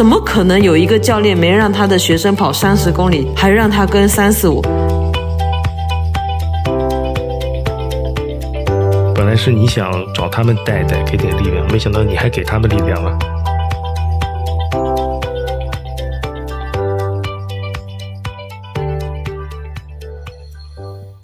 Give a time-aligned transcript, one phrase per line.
[0.00, 4.62] 怎么可能有一个教练没让他的学生跑三十公里，还让他跟三四五？
[9.14, 13.18] 本来是你想找他们带带，给点力量，没想到你还给他们力量了。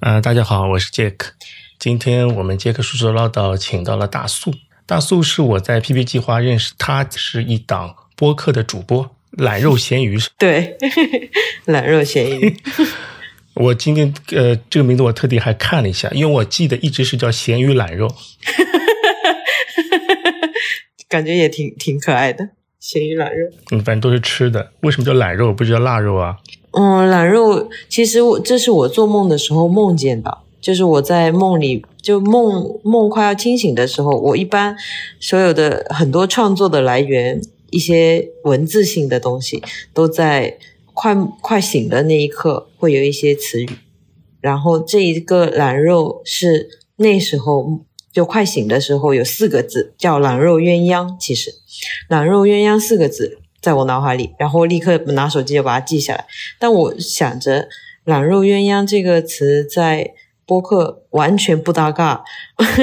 [0.01, 1.33] 啊、大家好，我是杰克。
[1.79, 4.53] 今天我们杰克叔叔唠叨请到了大素。
[4.85, 10.31] 大素是我在 PP 计划认识他，是一档播客的主播，懒肉咸鱼是。
[10.39, 10.77] 对，
[11.67, 12.57] 懒肉咸鱼。
[13.55, 18.13] 我今天呃这个名字我特地还看了一下，因为我记得一直是叫咸鱼懒肉。
[21.09, 22.49] 感觉也挺挺可爱的，
[22.81, 23.49] 咸鱼懒肉。
[23.71, 24.73] 嗯，反正都是吃的。
[24.81, 26.37] 为什么叫懒肉，不是叫腊肉啊？
[26.73, 34.77] 嗯，懒肉，其实我这是我做梦的时候梦见的，就是我在梦里，就梦梦快要清醒的时候，我一般
[35.21, 40.59] 所有的很多创作的来源，一些文字性的东西，都在
[40.95, 43.69] 快快醒的那一刻会有一些词语，
[44.41, 47.81] 然后这一个懒肉是那时候
[48.13, 51.55] 就快醒的时候有四个字叫懒肉鸳鸯，其实
[52.09, 53.39] 懒肉鸳鸯四个字。
[53.59, 56.25] 在我脑海里，然后立刻拿手机就把它记下来。
[56.61, 57.69] 但我想着
[58.05, 62.23] “懒肉鸳鸯”这个词在播客完全不搭嘎，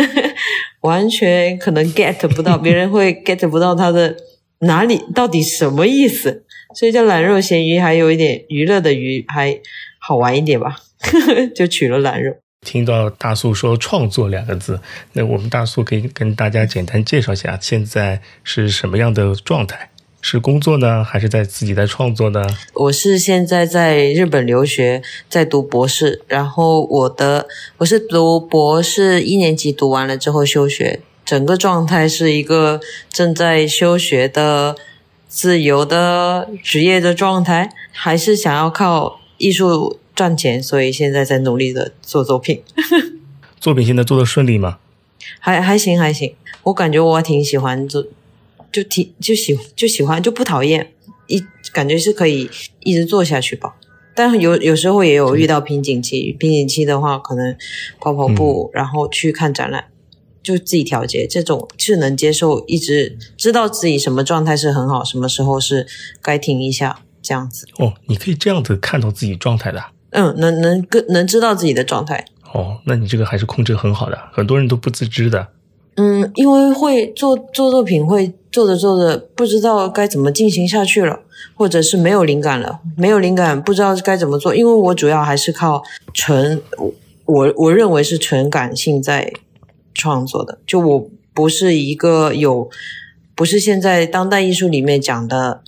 [0.81, 4.17] 完全可能 get 不到，别人会 get 不到它的
[4.63, 6.43] 哪里到底什么意思，
[6.75, 9.59] 所以叫“懒肉咸鱼”还有一点娱乐的“鱼”，还
[9.99, 10.77] 好玩一点吧，
[11.55, 12.35] 就取了“懒肉”。
[12.65, 14.79] 听到大素说“创作”两个字，
[15.13, 19.89] 那我们大素可以跟大家简单介绍一下现在是什么样的状态。
[20.25, 22.47] 是工作呢，还是在自己在创作呢？
[22.75, 26.21] 我是现在在日本留学，在读博士。
[26.29, 27.45] 然后我的
[27.79, 32.79] 我是读博士一年级，读完了之后休学，整个状态是一个
[33.09, 34.75] 正在休学的
[35.27, 42.61] 自由的职业的状态，还是想要靠艺术赚钱，所以现在在努力的做作品。
[43.59, 44.79] 作品现在做的顺利吗？
[45.39, 48.05] 还还行还行，我感觉我挺喜欢做。
[48.71, 50.91] 就挺就喜就喜欢就不讨厌，
[51.27, 52.49] 一感觉是可以
[52.79, 53.75] 一直做下去吧。
[54.15, 57.55] 但有有时候也有遇到瓶颈期，瓶颈期的话可能
[57.99, 59.85] 跑跑步，嗯、然后去看展览，
[60.43, 61.25] 就自己调节。
[61.25, 65.87] 这种是能接受，一直知道自己什么状态是很好，什么时候是
[66.21, 67.65] 该停一下这样子。
[67.77, 69.81] 哦，你可以这样子看到自己状态的。
[70.11, 72.25] 嗯，能能更能知道自己的状态。
[72.53, 75.47] 哦，那你这个还是控制很好的，很多人都不自知的。
[75.95, 78.33] 嗯，因为会做做作品会。
[78.53, 81.21] 做着做着不知道该怎么进行下去了，
[81.55, 84.55] 或者是没有灵感了，没有灵感不知道该怎么做。
[84.55, 85.81] 因为我主要还是靠
[86.13, 86.61] 纯
[87.25, 89.33] 我我认为是纯感性在
[89.93, 92.69] 创作的，就我不是一个有
[93.35, 95.61] 不是现在当代艺术里面讲的，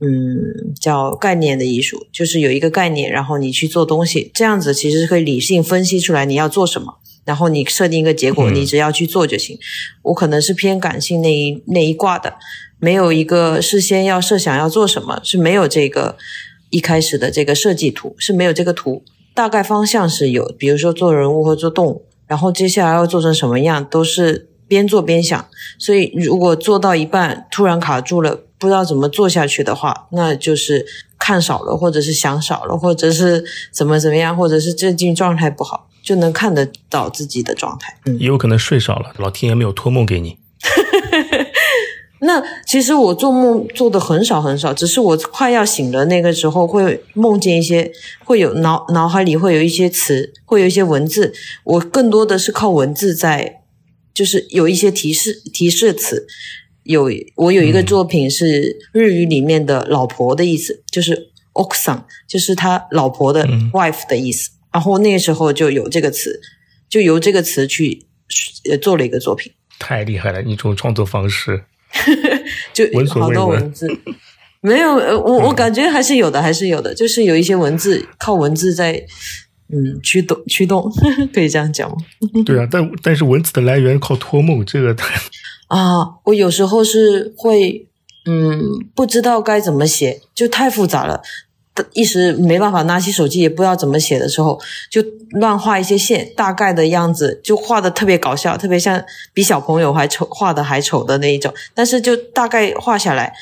[0.00, 6.98] 嗯，叫概念的艺术，就是有一个概念，然后你去做东西，这样子其实是可以理性分析出来你要做什么。
[7.24, 9.58] 然后你设定一个结果，你只要去做就行。
[10.02, 12.34] 我可能是偏感性那一那一挂的，
[12.78, 16.18] 没有一个事先要设想要做什么，是没有这个
[16.68, 19.02] 一开始的这个设计图是没有这个图，
[19.32, 25.46] 大概方向是有，比如说做人物或做动物，然后接下来要做成什么样都是边做边想。
[25.78, 30.86] 所以如果做到一半突然卡住了，不知道怎么做下去的话，那就是
[31.18, 35.88] 看少了，或者是想少了，或者是怎么怎么样，或者是最近状态不好。
[36.02, 40.36] 就能看得到自己的状态，也有可能睡少了，老天爷没有托梦给你。
[42.24, 47.90] 那其实我做梦做的很少很少，只是我快要醒了那个时候会梦见一些，
[48.24, 51.32] 会有脑脑海里会有一些词，会有一些文字。
[51.64, 53.62] 我更多的是靠文字在，
[54.12, 56.26] 就是有一些提示提示词。
[56.84, 64.50] 有我有一个作品是日语里面的老婆的意思，就是 okusan，就是他老婆的 wife 的意思。
[64.70, 66.40] 然后那个时候就有这个词，
[66.88, 68.06] 就由这个词去
[68.70, 69.50] 呃做了一个作品。
[69.78, 71.64] 太厉害了，你这种创作方式，
[72.72, 72.84] 就
[73.20, 73.88] 好多文字。
[74.60, 78.92] 没有，呃，我我感觉还是有的，还是有的，就是有一些文字靠文字在
[79.68, 80.90] 嗯驱动驱动，
[81.34, 81.96] 可以这样讲吗？
[82.46, 85.14] 对啊，但但是文字的来源靠托梦，这个太
[85.68, 87.86] 啊，我有时候是会
[88.26, 88.60] 嗯
[88.94, 91.20] 不知道该怎么写，就太复杂了。
[91.92, 94.60] 一时没办法拿起手机，也不知道怎么写的时候，
[94.90, 101.52] 就乱画一些线，大概的样子就画的特别搞笑，特别像比小朋友还丑，画的还丑的那一种。
[101.74, 103.32] 但是就大概画下来，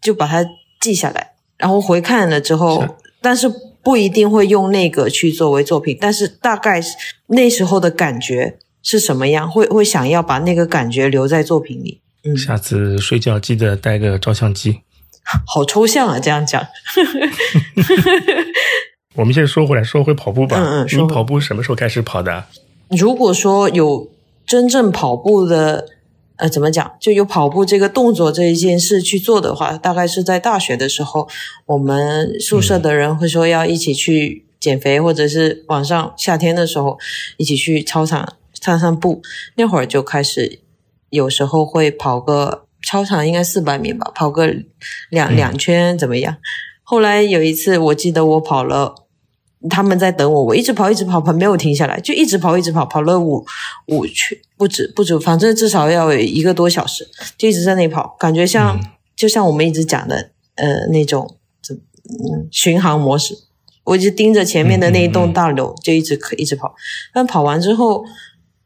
[0.00, 0.44] 就把它
[0.80, 2.84] 记下来，然后回看了之后，
[3.20, 3.48] 但是
[3.82, 6.82] 不一定会用那个去作为作品，但是大概
[7.28, 12.00] 那时候的感觉是什么样，会会想要把那个感觉留在作品里。
[12.24, 14.80] 嗯，下次睡觉记得带个照相机。
[15.46, 16.64] 好抽象啊，这样讲。
[19.14, 20.56] 我们现在说回来，说回跑步吧。
[20.58, 22.44] 嗯嗯你跑步什么时候开始跑的？
[22.90, 24.08] 如果说有
[24.46, 25.88] 真正跑步的，
[26.36, 31.28] 呃，怎么讲，就有跑步这个动作这一件事去做的话，大概是在大学的时候，
[31.66, 36.96] 我们宿舍的人会说要一起去减肥，或者是晚上夏天的时候
[37.36, 39.20] 一起去操场散散步。
[39.56, 40.60] 那会儿就开始，
[41.10, 44.46] 有时候会跑个操场应该四百米吧，跑个
[45.10, 46.38] 两嗯两圈怎么样？
[46.82, 48.94] 后来有一次，我记得我跑了。
[49.68, 53.44] 他们在等我，我一直跑，一直跑，跑没有停下来，就一直跑，一直跑，跑了五
[53.88, 57.04] 五圈，不止不止，反正至少要有一个多小时，
[57.36, 63.34] 就一直在那里跑，感觉像、嗯就像我们一直讲的呃那种怎嗯巡航模式，
[63.82, 66.72] 我一直盯着前面的那一栋大楼，就一直可一直跑，
[67.12, 68.04] 但跑完之后，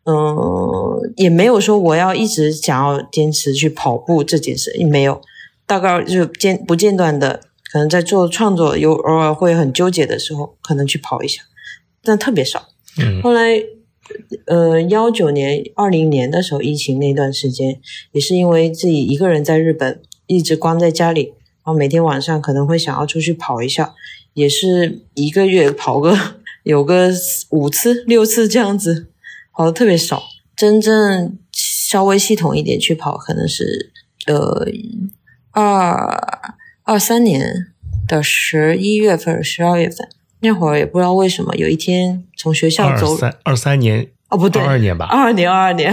[0.04, 5.20] 嗯、也没有说我要一直想要坚持去跑步这件事，也没有，
[5.66, 7.40] 大概就间不间断的，
[7.70, 11.42] 可能在做创作有偶尔会很纠结的时候，可能去跑一下，
[12.02, 12.68] 但特别少。
[12.98, 13.62] 嗯后来，
[14.46, 21.26] 呃，幺九年、二零年的时候，疫情那段时间，也是因为自己一个人在日本，一直关在家里，
[21.64, 23.94] 然后每天晚上可能会想要出去跑一下，
[24.34, 26.18] 也是一个月跑个
[26.64, 27.10] 有个
[27.50, 29.06] 五次、六次这样子，
[29.62, 30.20] 跑的特别少。
[30.56, 33.92] 真正稍微系统一点去跑，可能是
[34.26, 34.66] 呃
[35.52, 36.48] 二
[36.82, 37.68] 二三年
[38.06, 40.08] 的十一月份、十二月份。
[40.40, 45.92] 那会儿也不知道为什么，有一天从学校二走三二三年哦，不对，二二年吧二二年，二二年，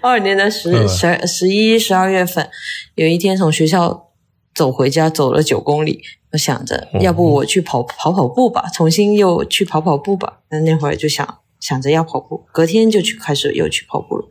[0.00, 2.48] 二二年的十嗯十十一、十二月份，
[2.94, 4.10] 有一天从学校
[4.54, 6.02] 走回家，走了九公里。
[6.30, 10.40] 我想着，哦要不我去跑跑跑步吧，重新又去跑跑步吧。
[10.50, 11.38] 那那会儿就想
[11.68, 14.26] 想着要跑步，隔天就去开始又去跑步了，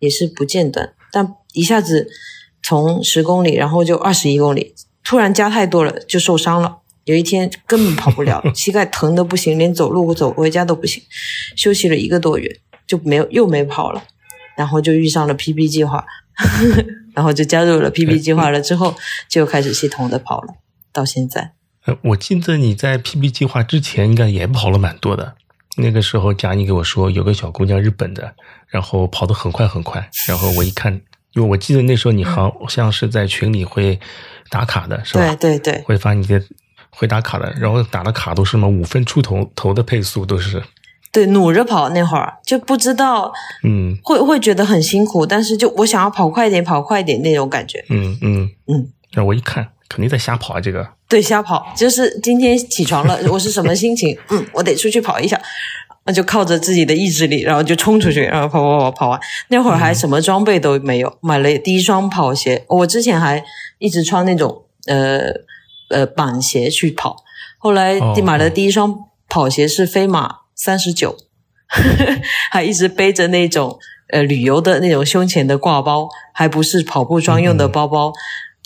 [0.00, 0.92] 也是不间断。
[1.12, 2.08] 但一下子
[2.64, 4.74] 从十公里，然后就二十一公里，
[5.04, 6.78] 突然加太多了，就受伤了。
[7.04, 11.00] 有一天根本跑不了， 膝盖疼的不行，连走路走回家都不行，
[11.54, 14.02] 休息了一个多月，就没有又没跑了，
[14.56, 16.04] 然后就遇上了 PB 计划，
[17.14, 18.96] 然后就加入了 PB 计划了，之后
[19.28, 20.54] 就开始系统的跑了，
[20.92, 21.52] 到现在。
[21.86, 25.36] 呃，我记得你在 PB 计划之前应该也跑了蛮多的。
[25.76, 28.32] 那个时候佳妮给我说有个小姑娘日本的，
[28.68, 30.92] 然后跑得很快很快，然后我一看，
[31.32, 33.98] 因为我记得那时候你好像是在群里会
[34.50, 35.34] 打卡的，是吧？
[35.34, 35.82] 对对对。
[35.82, 36.40] 会发你的
[36.90, 40.62] 会打卡的，然后打的卡都是什么五分出头头的配速都是，
[41.10, 43.32] 对，努着跑那会儿就不知道
[43.64, 43.98] 嗯。
[44.04, 47.84] 会会觉得很辛苦，但是就我想要跑快一点，跑快一点那种感觉。
[47.88, 48.50] 嗯嗯。
[48.66, 54.16] 嗯，然后我一看肯定在瞎跑啊，这个，对，瞎跑就是今天起床了， 我是什么心情？
[54.30, 55.40] 嗯，我得出去跑一下，
[56.06, 59.20] 那就靠着自己的意志力，然后就冲出去，然后跑跑跑跑完。
[59.48, 62.64] 那会儿还什么装备都没有，买了第一双跑鞋。
[62.68, 63.44] 我之前还
[63.78, 65.20] 一直穿那种呃
[65.90, 67.16] 呃板鞋去跑，
[67.58, 68.94] 后来哦买了第一双
[69.28, 71.16] 跑鞋是飞马三十九，
[72.50, 73.78] 还一直背着那种
[74.12, 78.12] 呃旅游的那种胸前的挂包，还不是跑步专用的包包。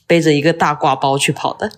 [0.08, 1.70] 背着一个大挂包去跑的，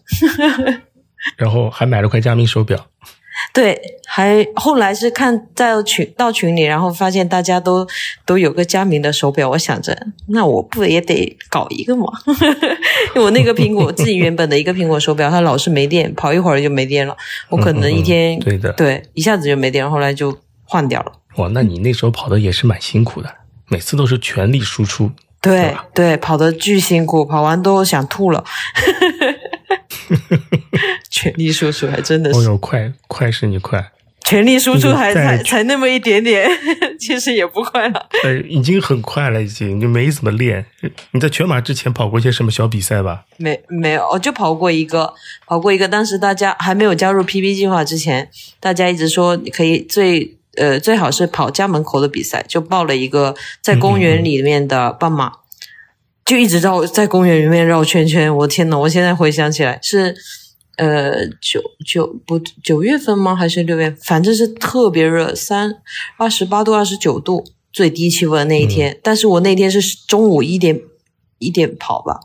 [1.36, 2.86] 然后还买了块佳明手表，
[3.52, 7.86] 对，还后来是看在群到群里，然后发现大家都
[8.24, 12.06] 都有个佳明的手表，我想着那我不也得搞一个吗？
[13.14, 17.16] 因 为我那个苹果自己原本的一个苹果手表，它老是没电，跑一会儿就没电了，
[17.48, 21.12] 我可能一天、嗯嗯对的对一下子就没电了，后来就换掉了。
[21.36, 23.32] 哇，那你那时候跑的也是蛮辛苦的，
[23.68, 25.10] 每次都是全力输出，
[25.40, 28.44] 对对，跑得巨辛苦，跑完都想吐了。
[31.10, 33.92] 全力输出还真的是，哦呦，快快是你快，
[34.24, 36.48] 全力输出还才才那么一点点，
[36.98, 38.08] 其实也不快了。
[38.24, 40.64] 呃，已经很快了，已经就没怎么练。
[41.12, 43.24] 你在全马之前跑过一些什么小比赛吧？
[43.36, 45.12] 没没有，我就跑过一个，
[45.46, 45.86] 跑过一个。
[45.86, 48.28] 当时大家还没有加入 PB 计划之前，
[48.58, 55.32] 大家一直说可以最呃最好是跑家门口的比赛，就报了一个在公园里面的半马，
[56.24, 58.34] 就一直绕在公园里面绕圈圈。
[58.38, 60.14] 我天呐，我现在回想起来是
[60.76, 63.34] 呃九九不九月份吗？
[63.34, 63.90] 还是六月？
[64.02, 65.76] 反正是特别热，三
[66.16, 68.98] 二十八度、二十九度最低气温那一天。
[69.02, 70.80] 但是我那天是中午一点
[71.38, 72.20] 一点跑吧。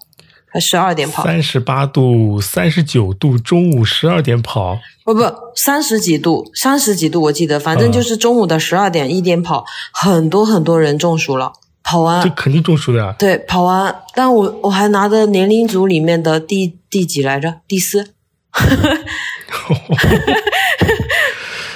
[0.55, 5.21] 还十二点跑，三十八度、三十九度，中午十二点跑，不不，
[5.53, 11.51] 三十几度，三十几度，我记得，反正就是中午的十二点一点跑，很多很多人中暑了。
[11.83, 13.13] 跑完这，肯定中暑的呀。
[13.19, 17.55] 对，跑完，但我我还拿着年龄组里面的第第几来着？
[17.67, 18.13] 第四。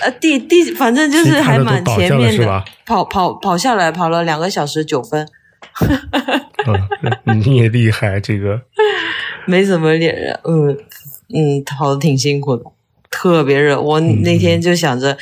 [0.01, 5.27] 呃，第第，反正就是还蛮前面的跑跑跑下来，跑了两个小时九分。
[7.25, 8.61] 嗯，你也厉害，这个
[9.45, 10.77] 没怎么脸人，嗯
[11.33, 12.63] 嗯，跑的挺辛苦的，
[13.09, 13.79] 特别热。
[13.79, 15.17] 我那天就想着，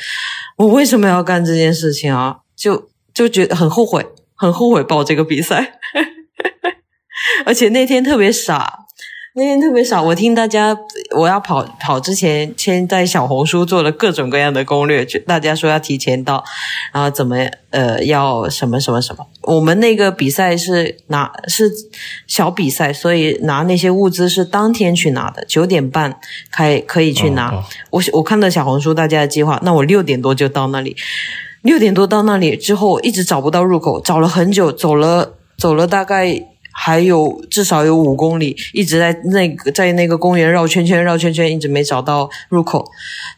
[0.56, 2.38] 我为什么要干这件事情啊？
[2.56, 5.78] 就就觉得很后悔，很后悔报这个比赛，
[7.46, 8.86] 而且那天特别傻。
[9.38, 10.76] 那天特别少，我听大家
[11.16, 16.42] 我要跑跑之前，先在小红书做了各种各样的攻略，就大家说要提前到，
[16.92, 17.36] 然后怎么
[17.70, 19.24] 呃要什么什么什么。
[19.42, 21.70] 我们那个比赛是拿是
[22.26, 26.18] 小比赛，所以拿那些物资是当天去拿的，九点半
[26.50, 27.64] 开可以去拿。
[27.90, 30.96] 我我看到小红书大家的计划，那我六点多就到那里，
[31.62, 36.44] 六点多到那里之后一直找不到入口，找了很久，走了走了大概。
[36.80, 42.84] 还有至少有五公里，一直在那个在那个公园绕圈圈绕圈圈，一直没找到入口。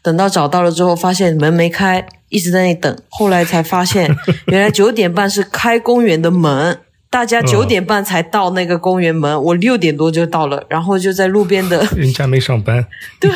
[0.03, 2.95] 等到找到了之后，发现门没开，一直在那等。
[3.09, 6.79] 后来才发现， 原来九点半是开公园的门，
[7.09, 12.85] 大家九点半才到那个公园门，我六点多就到了，然后就在路边的， 人家没上班，
[13.19, 13.31] 对，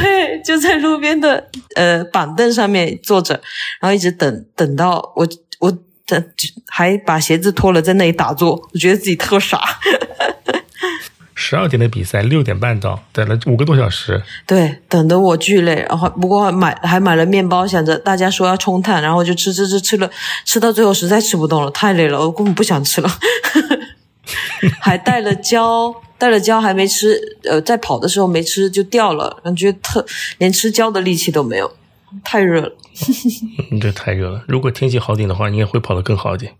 [0.46, 3.34] 就在路边的呃板凳上面坐着，
[3.82, 5.28] 然后一直等等到我
[6.68, 9.62] 还把鞋子脱了，在那里打坐，我觉得自己特傻。
[11.38, 14.24] 十二点的比赛，六点半到，等了五个多小时。
[14.48, 20.10] 对，等得我巨累，然后不过买还买了面包，想着大家说要冲碳，然后就吃吃吃吃了，
[20.46, 23.10] 吃到最后实在吃不动了，太累了，我根本不想吃了。
[24.80, 30.06] 还带了胶，带了胶还没吃，呃，在跑的时候没吃就掉了，感觉特
[30.38, 31.72] 连吃胶的力气都没有。
[32.24, 32.72] 太热了，
[33.72, 34.44] 嗯，这太热了。
[34.48, 36.54] 如果天气好点的话，应该会跑得更好一点。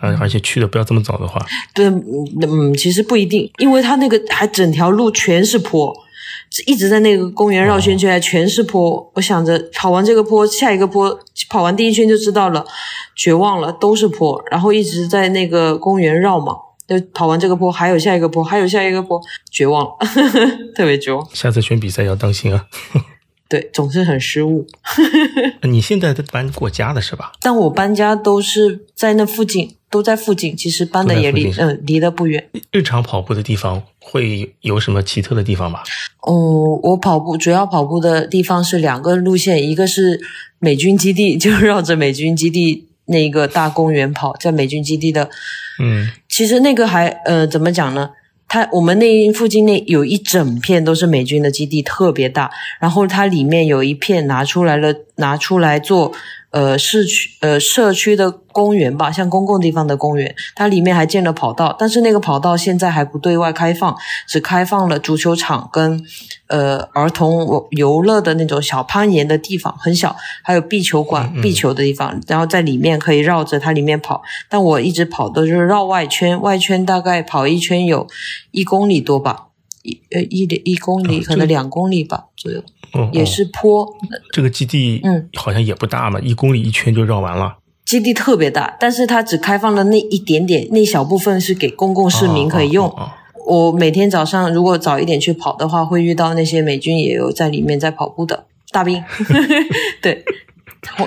[0.00, 1.40] 而而且去的不要这么早的话，
[1.72, 5.94] 对，嗯，其实不一定，因为它那个还整条路全是坡，
[6.66, 9.10] 一直在那个公园绕圈圈，全是坡。
[9.14, 11.16] 我想着跑完这个坡，下一个坡，
[11.48, 12.64] 跑完第一圈就知道了，
[13.14, 16.54] 绝望了，都是坡，然后一直在那个公园绕嘛，
[16.88, 19.92] 就跑完这个坡，还有下一个坡，还有下一个坡，绝望了，
[20.74, 21.26] 特别绝望。
[21.32, 22.66] 下次选比赛要当心啊。
[23.52, 24.66] 对，总是很失误。
[25.68, 27.32] 你现在在搬过家的是吧？
[27.42, 30.56] 但我搬家都是在那附近，都在附近。
[30.56, 32.48] 其实搬的也离嗯离得不远。
[32.70, 35.80] 日常跑步的地方会有什么奇特的地方吗？
[36.22, 40.18] 哦，我跑步主要跑步的地方是两个路线，一个是
[40.58, 45.28] 美军基地， 就绕着美军基地那个大公园跑，在美军基地的。
[45.78, 48.08] 嗯，其实那个还呃怎么讲呢？
[48.52, 52.50] 它我们那附近那有一整片都是美军的基地，特别大。
[52.78, 56.12] 然后它里面有一片拿出来了，拿出来做。
[56.50, 63.96] 呃，市区呃社区的公园吧，像公共地方的公园，它里面还建了跑道，但是那个跑道现在还不对外开放，
[64.28, 66.04] 只开放了足球场跟
[66.52, 74.22] 呃儿童游乐的那种小攀岩的地方，很小，还有壁球馆、壁球的地方，然后在里面可以绕着它里面跑。
[74.50, 78.06] 但我一直跑的就是绕外圈，外圈大概跑一圈有
[78.50, 79.46] 一公里多吧，
[79.82, 82.62] 一呃一点一公里，可能两公里吧左右。
[83.10, 83.88] 也是坡，
[84.34, 87.56] 这个基地嗯好像也不大嘛，一公里一圈就绕完了。
[87.86, 92.94] 基地特别大，但是它只开放了那一点点，那小部分是给公共市民可以用。
[93.46, 99.02] 我每天早上如果早一点去跑的话，会遇到那些美军也有在里面在跑步的大兵，
[100.02, 100.24] 对，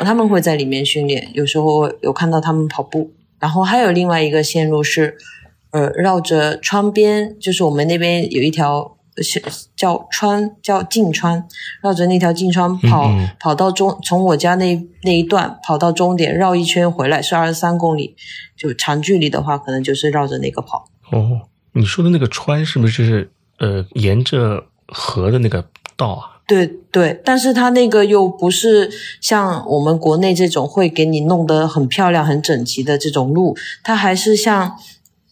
[0.04, 3.12] 他们会在里面训练，有时候有看到他们跑步。
[3.40, 5.18] 然后还有另外一个线路是，
[5.72, 8.92] 呃，绕着窗边，就是我们那边有一条。
[9.78, 11.48] 叫川叫静川，
[11.82, 18.18] 绕着那条静川跑，跑到终从我家那那一段跑到终点，绕一圈回来是二十三公里。
[18.58, 20.90] 就长距离的话，可能就是绕着那个跑。
[21.14, 23.30] 哦，你说的那个川是不是就是
[23.60, 25.64] 呃沿着河的那个
[25.96, 26.42] 道啊？
[26.48, 28.90] 对对，但是它那个又不是
[29.22, 34.76] 像我们国内这种会给你弄得很漂亮、很整齐的这种路，它还是像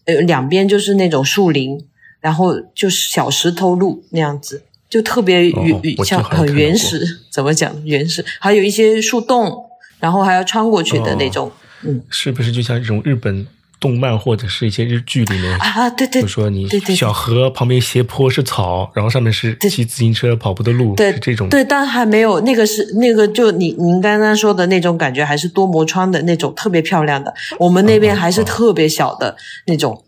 [0.06, 1.86] 呃两边就是那种树林。
[2.24, 8.24] 然后就是小石头路那样子，就特别原像很原始，怎么讲原始？
[8.40, 9.66] 还有一些树洞，
[10.00, 13.46] 然后还要穿过去的那种，嗯，是不是就像这种日本
[13.84, 15.90] 动漫或者是一些日剧里面啊？
[15.90, 21.50] 对对，就说你小河旁边斜坡是草，然后上面是骑自行车跑步的路，对这种。
[21.50, 27.34] 对，但还没有那个是那个就你您刚刚说的那种感觉，还是多摩川的那种特别漂亮的。
[27.60, 29.36] 我们那边还是特别小的
[29.68, 30.06] 那种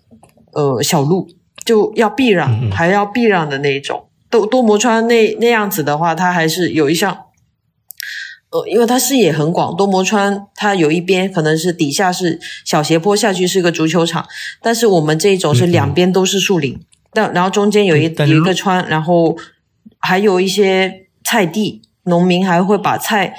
[0.54, 1.28] 呃小路。
[1.66, 4.06] 就要避让，还要避让的那种。
[4.30, 7.18] 多多摩川那那样子的话，它还是有一项，
[8.56, 9.76] 呃，因为它视野很广。
[9.76, 14.26] 多摩川它有一边可能是底下是小斜坡下去是个足球场，
[14.62, 16.80] 但是我们这种是两边都是树林，
[17.12, 19.36] 但然后中间有一有一个川，然后
[20.00, 23.36] 还有一些菜地，农民还会把菜。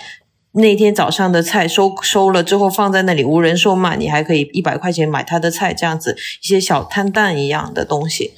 [0.53, 8.33] 那天早上的菜收收了之后放在那里无人售卖，你还可以一百块钱买他的菜，这样子一些小摊档一样的东西，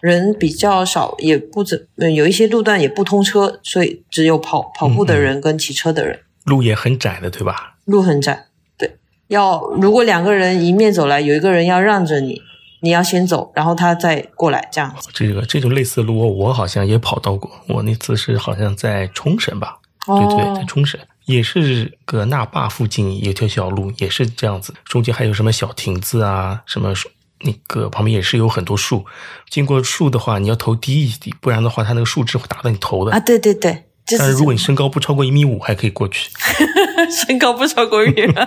[0.00, 7.76] 人比较少，也不怎呃有一些路段也不通车，所以只有跑跑步的人跟骑车的人，路也很窄的，对吧？
[7.84, 8.46] 路很窄。
[8.76, 8.96] 对，
[9.28, 12.40] 要如果两个人迎面走来，有一个人要让着你，
[12.80, 15.08] 你要先走，然后他再过来，这样子。
[15.12, 17.50] 这个这种类似的路，我好像也跑到过。
[17.68, 19.78] 我那次是好像在冲绳吧？
[20.06, 26.94] 对对，在冲绳也是个那坝附近有条小路，也是这样子，中间还有什么小亭子啊，什么
[27.40, 29.04] 那个旁边也是有很多树。
[29.48, 33.20] 经过树的话，你要头低一低，不然的话，它那个树枝会打到你头的啊！
[33.20, 36.30] 对对对，但是如果你身高不超过一米五，还可以过去。
[37.26, 38.32] 身高不超过一米五。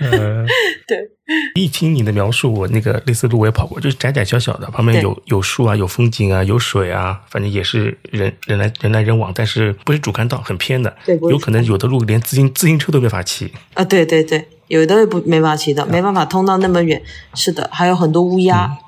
[0.00, 0.44] 呃，
[0.86, 0.98] 对。
[1.54, 10.94] 一听你的描述，我那个类似路我也跑过，就是窄窄小小的，旁边有有树啊，有风景啊，有水啊，反正也是人人来人来人往，但是不是主干道，很偏的。
[11.06, 13.52] 对，有可能有的路连自行自行车都没法骑。
[13.74, 14.46] 啊，对对对，
[14.80, 17.02] 有的不没法骑的，没办法通到那么远。
[17.34, 18.78] 是的，还有很多乌鸦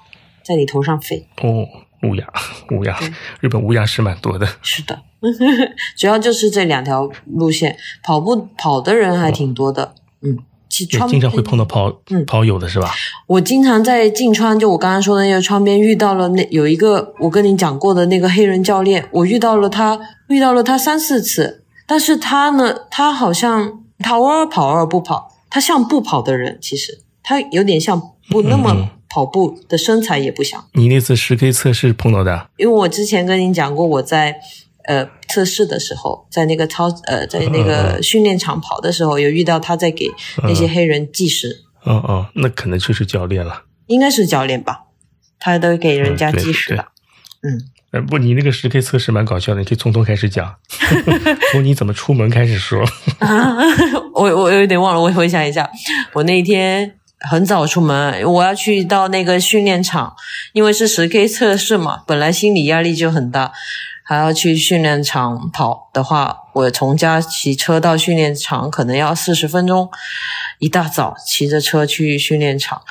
[0.43, 1.29] 在你头上飞。
[1.43, 1.67] 哦，
[2.09, 2.27] 乌鸦，
[2.71, 2.99] 乌鸦，
[3.41, 4.49] 日本乌鸦是蛮多的。
[4.63, 4.99] 是的，
[5.99, 9.95] 主要就是这两条路线，跑步跑的人还挺多的。
[10.23, 10.39] 嗯。
[10.77, 11.93] 也经常会碰到跑
[12.27, 12.91] 跑友的是吧？
[13.29, 21.63] 我经常在进川，就我刚刚说的那个窗边遇到了那有一个我跟你讲过的那个黑人教练，我遇到了他，遇到了他三四次。
[21.87, 30.67] 但是他呢，他好像他偶尔跑偶尔不跑，他像不跑的人，其实他有点像不那么跑步的身材也不像。
[30.73, 32.51] 你那次十 K 测试碰到的？
[32.57, 34.41] 因为我之前跟你讲过，我在。
[34.87, 40.11] 呃，测试的时候，在那个操呃，在那个训练场跑的时候，有遇到他在给
[40.43, 41.63] 那些黑人计时。
[41.85, 43.63] 哦哦，那可能就是教练了。
[43.87, 44.83] 应该是教练吧，
[45.39, 46.89] 他都给人家计时的。
[47.41, 47.71] 嗯。
[47.95, 50.53] 呃，不，你那个十 K 测试蛮搞笑的，你可以从头开始讲，
[51.53, 52.85] 从你怎么出门开始说。
[54.13, 55.71] 我我有点忘了，我回想一下，
[56.13, 60.13] 我那天很早出门，我要去到那个训练场，
[60.55, 63.53] 因为是十 K 测试嘛，本来心理压力就很大。
[64.07, 69.89] 还要去训练场跑的话，我从家骑车到训练场可能要四十分钟。
[70.59, 72.83] 一大早骑着车去训练场，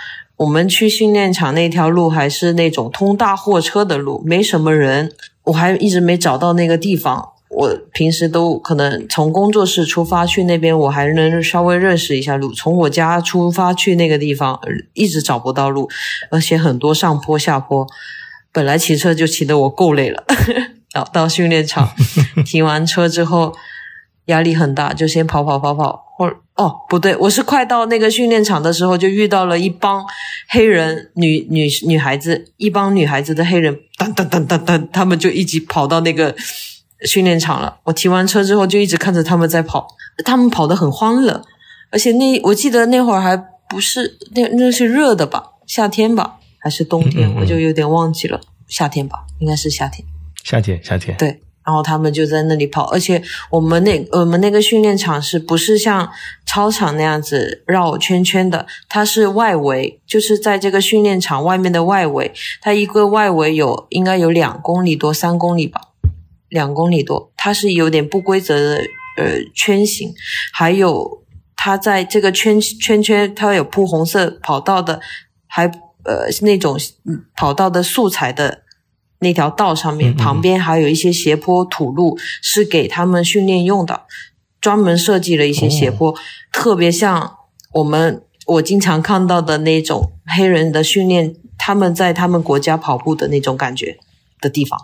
[0.43, 5.11] 我们去训练场那条路还是那种通大货车的路，没什么人。
[5.45, 7.29] 我还一直没找到那个地方。
[7.49, 12.51] 我平时都可能从工作室出发去那边，我还能稍微认识一下路。
[12.51, 14.59] 从我家出发去那个地方，
[14.93, 15.89] 一直找不到路，
[16.29, 17.87] 而且很多上坡下坡。
[18.51, 20.23] 本来骑车就骑得我够累了。
[20.91, 21.89] 到到训练场，
[22.45, 23.53] 停完车之后
[24.25, 26.03] 压力很大，就先跑跑跑跑。
[26.55, 30.05] 或哦不对，我是快到那个训练场的时候，就遇到了一帮
[30.49, 36.35] 黑人女女女孩子，一帮女孩子的黑人，噔噔噔噔噔，他们就一起跑到那个
[37.05, 37.79] 训练场了。
[37.83, 39.87] 我提完车之后，就一直看着他们在跑，
[40.23, 41.43] 他们跑得很欢乐，
[41.91, 43.35] 而且那我记得那会儿还
[43.69, 50.05] 不是那那是热的吧，夏天吧还是冬天，我就有点忘记了，夏天吧，应该是夏天。
[50.43, 56.09] 夏天，夏天，对，然后他们就在那里跑，而且我们那我们那个训练场是不是像
[56.45, 58.67] 操场那样子绕圈圈的？
[58.89, 65.79] 它是外围，就是在这个训练场外面的外围，它一个外围有应该有两公里多，三公里吧，
[66.49, 68.83] 两公里多，它是有点不规则的
[69.17, 70.13] 呃圈形，
[70.51, 71.23] 还有
[71.55, 74.99] 它在这个圈圈圈，它有铺红色跑道的，
[75.47, 75.65] 还
[76.03, 76.77] 呃那种
[77.37, 78.63] 跑道的素材的。
[79.23, 84.01] 那条道上面旁边还有一些斜坡土路，是给他们训练用的，
[84.61, 86.13] 专门设计了一些斜坡，
[86.51, 87.37] 特别像
[87.71, 93.97] 我们我经常看到的那种黑人的训练，他们在他们国家跑步的那种感觉
[94.39, 94.79] 的地方，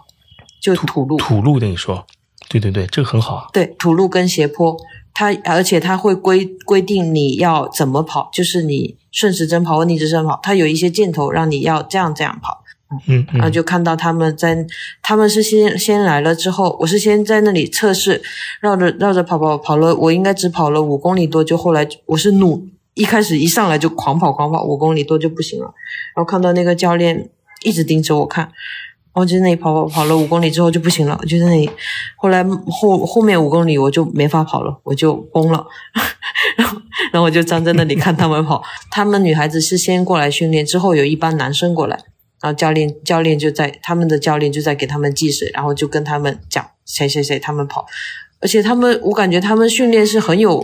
[0.60, 1.17] 就土路。
[1.17, 2.08] 土路跟你说，
[2.49, 3.49] 对对对，这个很好。
[3.54, 4.75] 对，土路跟斜坡，
[5.13, 12.63] 它而且它会规规定你要怎么跑，就是你顺时针跑或逆时针跑，它有一些箭头让你要这样这样跑。
[13.08, 14.65] 嗯，然后就看到他们在，
[15.04, 18.19] 他们是先先来了之后，我是先在那里测试，
[18.62, 25.65] 绕着绕着跑跑跑了，我应该只跑了五公里多，就后来我是努，一开始一上来就狂跑狂跑，五公里多就不行了，
[26.15, 27.30] 然后看到那个教练
[27.63, 28.52] 一直盯着我看，
[29.13, 31.69] 我就在那里跑跑跑了五公里之后就不行了，就在那里，
[32.17, 35.63] 后来后后面五公里我就没法跑了，我就崩了，
[36.58, 36.78] 然后
[37.13, 41.99] 然后我就站在那里看他们跑，他们女孩子是先过来训练，之后有一帮男生过来。
[42.41, 47.86] 然后教练教练就在他们的教练就在给他们计时，然后就跟他们讲谁谁谁他们跑，
[48.39, 50.60] 而且他们我感觉他们训练是很有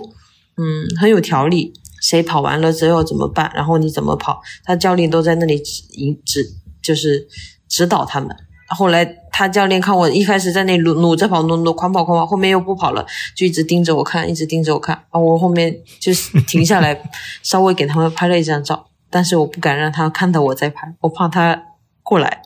[0.58, 5.84] 嗯很有条理，谁跑完了之后怎么办，然后你怎么跑，他教练都在那里指
[6.26, 6.50] 指
[6.82, 7.28] 就是
[7.68, 8.36] 指导他们。
[8.68, 14.96] 后来他教练看我一开始在那努努着跑努努狂跑狂跑，后面又不跑了，就一直盯着我看，一直盯着我看。
[14.96, 17.00] 然后我后面就是停下来，
[17.44, 18.88] 稍微给他们拍了一张照。
[19.16, 21.68] 但是我不敢让他看到我在拍，我怕他
[22.04, 22.42] 过来，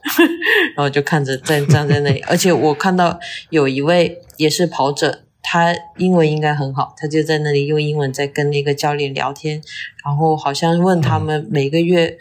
[0.75, 9.59] 然后就看着站站在那里，而且我看到有一位也是跑者，他英文应该很好，他就在那里用英文在跟那个教练聊天，
[10.05, 12.15] 然后好像问他们每个月，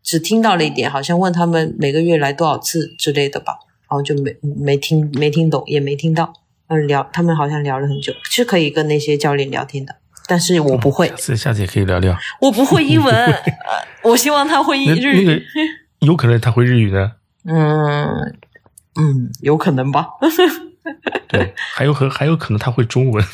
[0.00, 3.58] 只听到了一点，好像问他们每个月来多少次之类的吧，
[3.90, 6.32] 然后就没没听没听懂，也没听到，
[6.68, 9.96] 嗯，聊他们好像聊了很久，是可以跟那些教练聊天的。
[10.28, 12.16] 但是我不会下，次下次也可以聊聊。
[12.40, 13.32] 我不会英文， 呃
[14.02, 15.24] 我希望他会日语。
[15.24, 15.42] 那个
[16.00, 17.12] 有可能他会日语的，
[17.44, 18.36] 嗯
[18.94, 20.06] 嗯，有可能吧。
[21.28, 23.24] 对，还有可还有可能他会中文。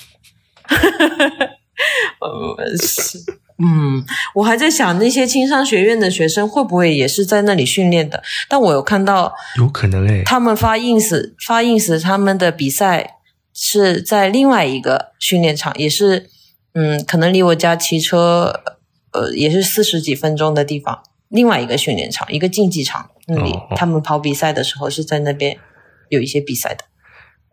[2.20, 3.18] 呃，是，
[3.59, 4.02] 嗯，
[4.35, 8.22] 我还在想那些青商学院的学生会不会也是在那里训练的？
[8.48, 13.18] 但我有看到有可能哎，他们发 ins 发 ins 他们的比赛
[13.52, 16.30] 是在另外一个训练场，也是
[16.74, 18.62] 嗯，可能离我家骑车
[19.12, 25.56] 呃也是四十几分钟的地方，另外一个训练场，一个竞技场那里，他们跑比赛的时候是在那边
[26.08, 26.84] 有一些比赛的。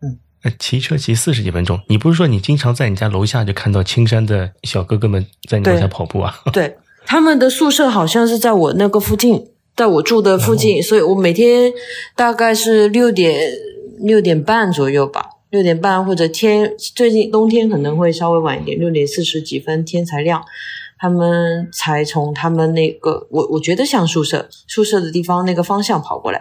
[0.02, 0.18] 嗯
[0.58, 1.80] 骑车骑四十几分钟。
[1.86, 6.34] 你不是说你经常在你家楼下就看到青山的小哥哥们在你楼下跑步啊？
[6.52, 11.72] 对，他们的宿舍好像是在我那个附近，在我住的附哦近，所以我每天
[12.16, 13.52] 大概是六点
[14.00, 20.42] 六点半左右吧，六点半或者天最近冬天可能会稍微晚一点，六点四十几分天才亮，
[20.98, 26.40] 他们才从他们那个我我觉得像宿舍宿舍的地方那个方向跑过来，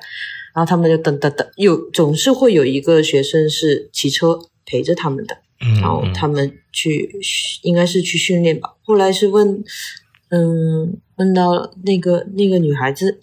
[0.55, 5.37] 然后他们就等等等，有总是会有一个学生是骑车陪着他们的。
[5.59, 7.19] 嗯，然后他们去
[7.63, 8.75] 应该是去训练吧。
[8.85, 9.61] 后来是问，
[10.29, 13.19] 嗯，问到那个那个女孩子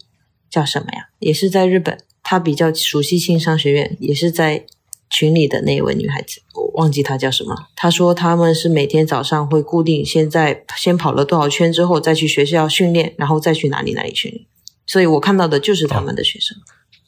[0.51, 1.09] 叫什么呀？
[1.17, 4.67] 也是在日本，她比较熟悉青商学院，也是在
[5.09, 7.69] 群里的那一位女孩子，我忘记她叫什么了。
[7.75, 14.45] 她说他们是每天早上会固定，先在先跑了多少圈之后，再去学校训练，然后再去哪里哪里训练。
[14.85, 16.57] 所以我看到的就是他们的学生。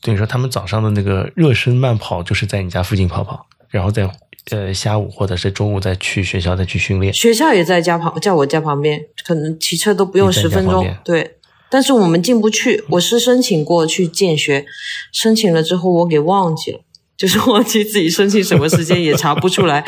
[0.01, 4.09] 等于说他们早上的那个热身慢跑就是在你家附近跑跑，然后再
[4.49, 7.13] 呃下午或者是中午再去学校再去训练。
[7.13, 10.87] 学校也在家旁，在我家旁边，可能骑车都不用十分钟。
[11.03, 11.35] 对，
[11.69, 12.83] 但是我们进不去。
[12.89, 14.65] 我是申请过去建学，
[15.11, 16.79] 申请了之后我给忘记了，
[17.17, 19.83] 就是忘记自己申请什么时间也查不出来，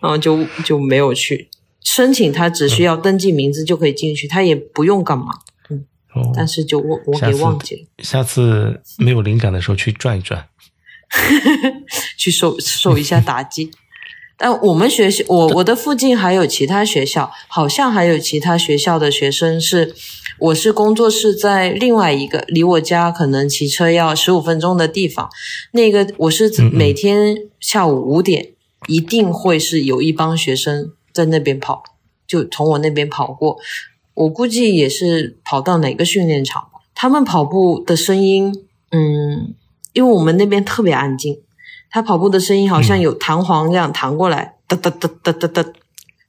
[0.00, 1.48] 然后就就没有去
[1.82, 2.32] 申请。
[2.32, 5.26] 他只需要登记名字就可以进去，他也不用干嘛，
[6.14, 10.46] 哦，但是就我我给忘记了，下次没有灵感的时候去转一转。
[12.16, 13.70] 去受受一下打击。
[14.38, 19.94] 但我们学校，我我的附近还有其他学校，好像还有其他学校的学生是，
[20.42, 25.30] 我是工作室在另外一个离我家可能骑车要十五分钟的地方，
[25.70, 28.48] 那个我是每天下午五点
[28.88, 31.84] 一定会是有一帮学生在那边跑，
[32.26, 33.56] 就从我那边跑过，
[34.14, 38.52] 我估计也是跑到哪个训练场，他们跑步的声音，
[38.90, 39.54] 嗯，
[39.92, 41.38] 因为我们那边特别安静。
[41.88, 45.72] 他跑步的声音好像有弹簧这样弹过来，哒哒哒哒哒哒，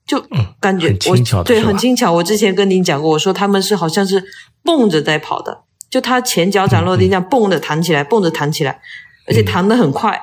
[0.06, 0.24] 就
[0.60, 2.12] 感觉很我对轻巧的是吧很轻巧。
[2.12, 4.24] 我之前跟您讲过，我说他们是好像是
[4.64, 8.80] 蹦着在跑的，就他前脚掌落地这样蹦着弹起来，蹦着弹起来，
[9.28, 10.22] 而且弹得很快。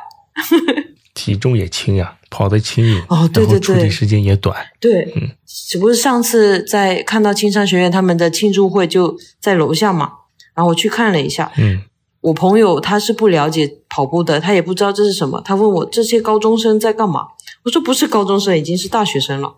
[1.13, 4.57] 体重也轻呀，跑得轻盈，哦对对对时间也短。
[4.79, 10.13] 对，嗯只不过上次在看到青山学院他们的庆祝会就在楼下嘛，
[10.55, 11.83] 然后我去看了一下，嗯，
[12.21, 15.41] 我朋友他是不了解跑步的，他也不知道这是什么。
[15.41, 17.29] 他问我这些高中生在干嘛？
[17.65, 19.55] 我说不是高中生，已经是大学生了，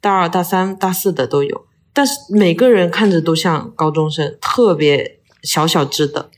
[0.00, 1.66] 大二、大三、大四的都有。
[1.92, 6.30] 但是每个人看着都像高中生，特别小小只的，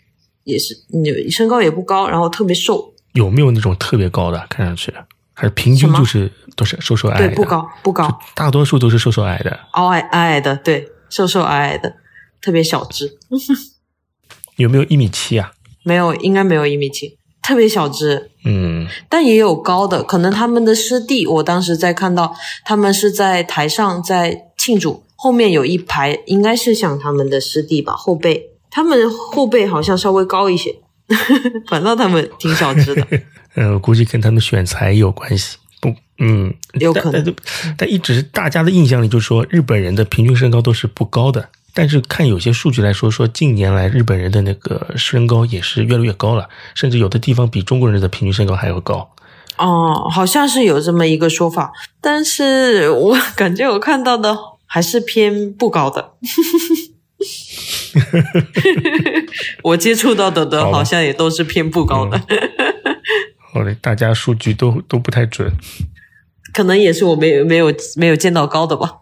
[0.45, 4.47] 也是你身高也不高，然后特别瘦，有没有那种特别高的？
[4.51, 4.93] 看上去
[5.33, 9.51] 还是平均就是都是瘦瘦矮矮对，的，不高不高，大多数都是瘦瘦矮的。
[9.73, 11.97] 矮矮矮矮的，对，瘦瘦矮矮的，
[12.41, 13.19] 特别小只，
[14.57, 15.53] 有没有一米七啊？
[15.87, 18.33] 没有应该没有一米七，特别小只。
[18.45, 30.75] 嗯，但也有高的，可能他们的师弟，我当时在看到他们是在台上在庆祝，后面有一排应该是像他们的师弟吧，后辈，他们后背好像稍微高一些，
[31.69, 33.07] 反倒他们挺小只的，
[33.55, 35.57] 呃，我估计跟他们选材有关系。
[35.81, 49.11] 不，嗯，有可能但但但一直大家的印象里就说日本人的平均身高都是不高的，但是看有些数据来说，说近年来日本人的那个身高也是越来越高了，甚至有的地方比中国人的平均身高还要高。
[49.59, 54.35] 哦，好像是有这么一个说法，但是我 感觉我看到的
[54.65, 56.15] 还是偏不高的。
[59.63, 62.19] 我接触到的的好像也都是偏不高的，
[63.53, 65.53] 后来大家数据都都不太准。
[66.53, 68.99] 可能也是我没有没有没有见到高的吧。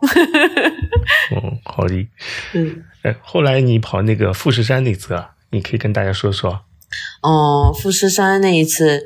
[1.30, 2.06] 嗯， 好的。
[2.52, 6.60] 嗯，哎，后来你跑那个富士山那次啊，你可以跟大家说说。
[7.22, 9.02] 哦、富士山那一次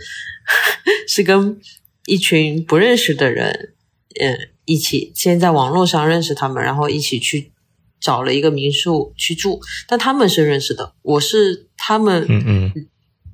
[1.09, 1.59] 是跟
[2.07, 3.72] 一群不认识的人，
[4.20, 7.52] 嗯，一起先在网络上认识他们，然后一起去
[7.98, 12.87] 找了一个民宿去住，但他们是认识的，我是他们，嗯嗯，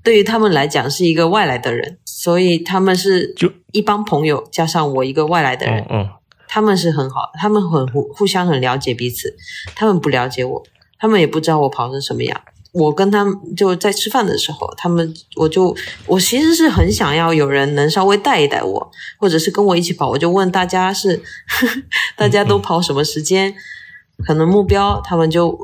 [0.02, 6.10] 对于他们来讲是一个外来的人，所以他们是就一帮朋友加上我一个外来的人，哦哦，
[6.54, 9.36] 他们是很好，他们很互互相很了解彼此，
[9.74, 10.62] 他们不了解我，
[11.00, 12.40] 他们也不知道我跑成什么样。
[12.70, 21.20] 我跟他们就在吃饭的时候，他们我就我其实是很想要有人能稍微带一带我，或者是跟我一起跑，我就问大家是
[22.16, 23.52] 大家都跑什么时间，
[24.24, 25.58] 可能目标，他们就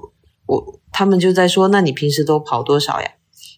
[0.46, 3.08] 我他们就在说，那你平时都跑多少呀？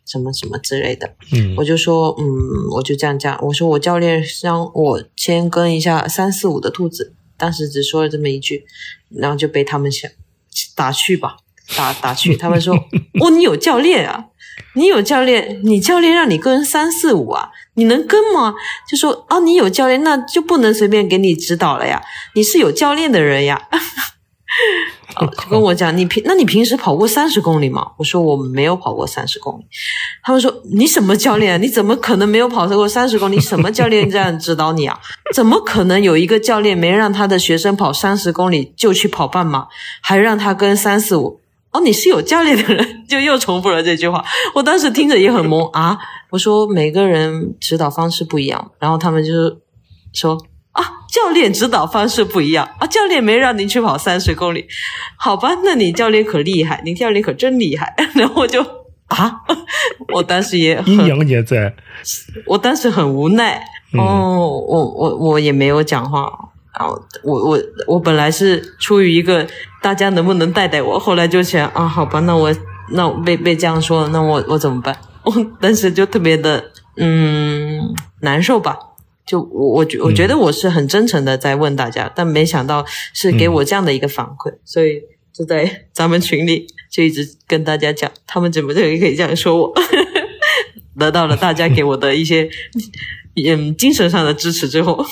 [0.04, 2.26] 什么什么之类的，嗯我就说，嗯，
[2.74, 3.38] 我就这样这样。
[3.40, 8.64] 我说我教练让我先跟一下三四五的兔子，当时只说了这么一句，
[9.10, 10.08] 然后就被他们想
[10.76, 11.38] 打去吧，
[11.76, 12.36] 打打去。
[12.36, 12.72] 他们说，
[13.20, 14.26] 哦，你有教练啊，
[14.76, 18.54] 你有教练，你教练让你跟三四五啊，你能跟吗？
[18.88, 22.00] 就说啊，你有教练，那就不能随便给你指导了呀，
[22.36, 23.68] 你是有教练的人呀。
[25.16, 27.92] 哦， 就跟我讲，你平那你平时跑过三十公里吗？
[27.96, 29.64] 我说我没有跑过三十公里。
[30.22, 31.56] 他们说你什么教练啊？
[31.58, 33.40] 你怎么可能没有跑过三十公里？
[33.40, 34.98] 什么教练这样指导你啊？
[35.34, 39.66] 怎么可能有一个教练没让他的学生跑三十公里就去跑半马，
[40.00, 41.40] 还让他跟三四五？
[41.72, 44.22] 哦，你是有教练的人，就又重复了这句话。
[44.54, 45.98] 我当时听着也很懵啊。
[46.30, 49.32] 我说每个人指导方式不一样，然后他们就
[50.12, 50.38] 说啊，
[51.12, 54.66] 教练指导方式不一样啊，教练没让您去跑三十公里，
[55.16, 57.94] 好吧，那你教练可厉害，你教练可真厉害。
[58.16, 58.62] 然后我就
[59.08, 59.40] 啊，
[60.14, 61.74] 我当时也很阴阳也在，
[62.46, 66.32] 我当时很无奈，嗯哦，我我我也没有讲话，
[66.78, 69.46] 然后我我我本来是出于一个
[69.82, 72.50] 大家能不能带带我，后来就想啊，好吧，那我
[72.92, 74.96] 那我被被这样说了，那我我怎么办？
[75.24, 78.78] 我当时就特别的嗯难受吧。
[79.24, 85.00] 就我我觉我觉得我是很真诚的在问大家，但没想到是给我这样的一个反馈，所以
[85.32, 89.72] 就在 咱们群里就一直跟大家讲，他们怎么就可以这样说我，
[90.98, 92.48] 得到了大家给我的一些
[93.36, 95.04] 嗯精神上的支持之后，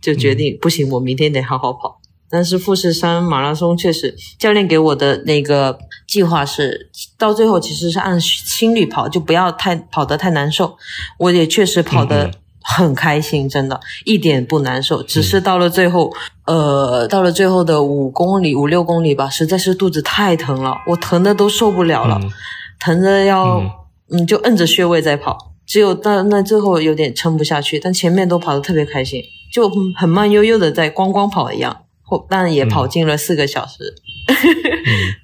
[0.00, 2.00] 就决定、不行，我明天得好好跑。
[2.30, 10.78] 但是富士山马拉松确实，教练给我的那个计划是，到最后其实是按心率跑，就不要太跑得太难受。
[11.18, 16.12] 我也确实跑得嗯嗯很开心，真的一点不难受，只是到了最后，
[16.46, 22.30] 呃，到了最后的五公里、五六公里吧，实在是肚子太疼了，我疼的都受不了了，嗯。
[22.78, 23.70] 疼的要嗯。
[24.14, 33.94] 嗯就摁着穴位在跑，只有到那最后有点撑不下去，但前面都跑得特别开心，就嗯很慢悠悠的在光光跑一样，后但也跑进了四个小时，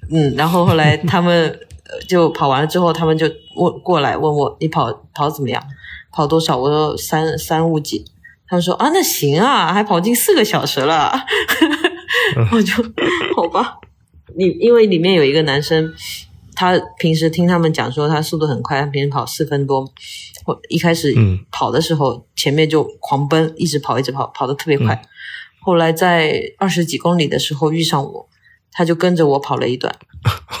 [0.09, 1.49] 嗯， 然后后来他们
[1.85, 5.61] 呃就跑完了之后，他们就问过来问我你跑跑怎么样，
[6.11, 6.57] 跑多少？
[6.57, 8.05] 我说三三五几。
[8.47, 11.13] 他们说啊，那行啊，还跑进四个小时了，
[12.51, 12.73] 我就
[13.35, 13.77] 好吧。
[14.35, 15.93] 你因为里面有一个男生，
[16.55, 19.85] 他平时听他们讲说他速度很快，他平时跑四分多。
[20.45, 24.99] 我一开始嗯跑的时候，前面就狂奔，一直跑，一直跑，跑得特别快。
[25.61, 28.27] 后来在二十几公里的时候遇上我，
[28.71, 29.93] 他就跟着我跑了一段。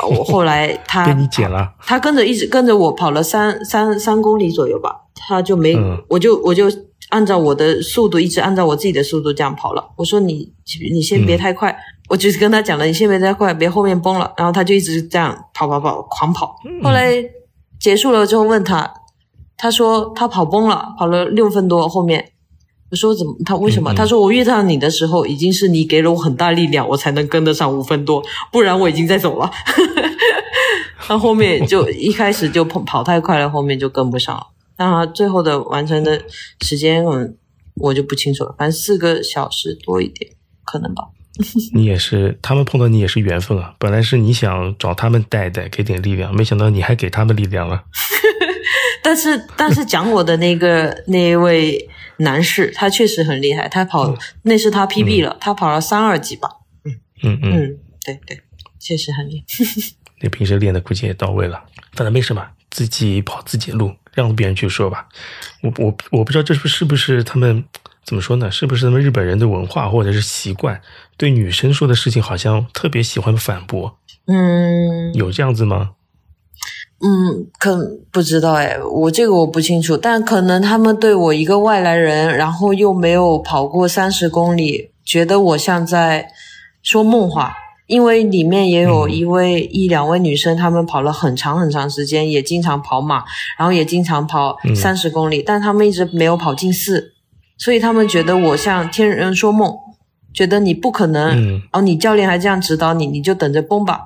[0.09, 6.65] 我后来 他被你捡了，他跟着一直跟着我跑了三三三公里左右吧，他就没，嗯我就我就
[7.09, 9.91] 按照我的速度，一直按照我自己的速度这样跑了。
[9.97, 10.53] 我说你
[10.93, 14.31] 你先别太快，我就是跟他讲了，你先别太快，别后面崩了。
[14.37, 16.55] 然后他就一直这样跑跑跑，狂跑。
[16.83, 17.13] 后来
[17.79, 18.93] 结束了之后问他，
[19.57, 22.31] 他说他跑崩了，跑了六分多后面。
[22.91, 23.35] 我说怎么？
[23.45, 23.91] 他为什么？
[23.91, 29.51] 嗯嗯他说我遇到你的时候，已经是你给了我很大力量，我才能跟得上五分多，不然我已经在走了。
[30.99, 34.47] 他后面就一开始就跑跑太快了，后面就跟不上了。
[34.77, 36.21] 那他最后的完成的
[36.61, 37.35] 时间，嗯，
[37.75, 40.31] 我就不清楚了，反正四个小时多一点，
[40.63, 41.03] 可能吧。
[41.73, 43.73] 你也是，他们碰到你也是缘分啊。
[43.79, 47.83] 本来是你想找他们带带，给点力量，没想到你还给他们力量了。
[49.01, 56.49] 但是但是讲我的那个那一位男士，他确实很厉害，他跑、那是他 PB 了，他跑了三二级吧。
[56.85, 58.41] 嗯嗯，嗯，对对，
[58.79, 59.45] 确实很厉害。
[60.21, 61.63] 你平时练的估计也到位了，
[61.95, 65.07] 当然没什么，自己跑自己的路，让别人去说吧。
[65.61, 67.63] 我我我不知道这是不是不是他们
[68.03, 68.49] 怎么说呢？
[68.51, 70.81] 是不是他们日本人的文化或者是习惯，
[71.17, 75.91] 对女生说的事情好像特别喜欢反驳，嗯有这样子吗？
[77.01, 86.27] 嗯，可不知道哎，我这个我不清楚，但可能他们对我一个外来人，然后又没有跑过三十公里，觉得我像在
[86.83, 87.53] 说梦话，
[87.87, 89.11] 因为里面也有嗯。
[89.11, 93.23] 一位、一两位女生，她们跑了很长很长时间，也经常跑马，
[93.57, 94.75] 然后也经常跑嗯。
[94.75, 97.13] 三十公里，但她们一直没有跑进四，
[97.57, 99.73] 所以他们觉得我像天人说梦，
[100.33, 101.51] 觉得你不可能，嗯。
[101.51, 104.01] 然后你教练还这样指导你，你就等着崩吧，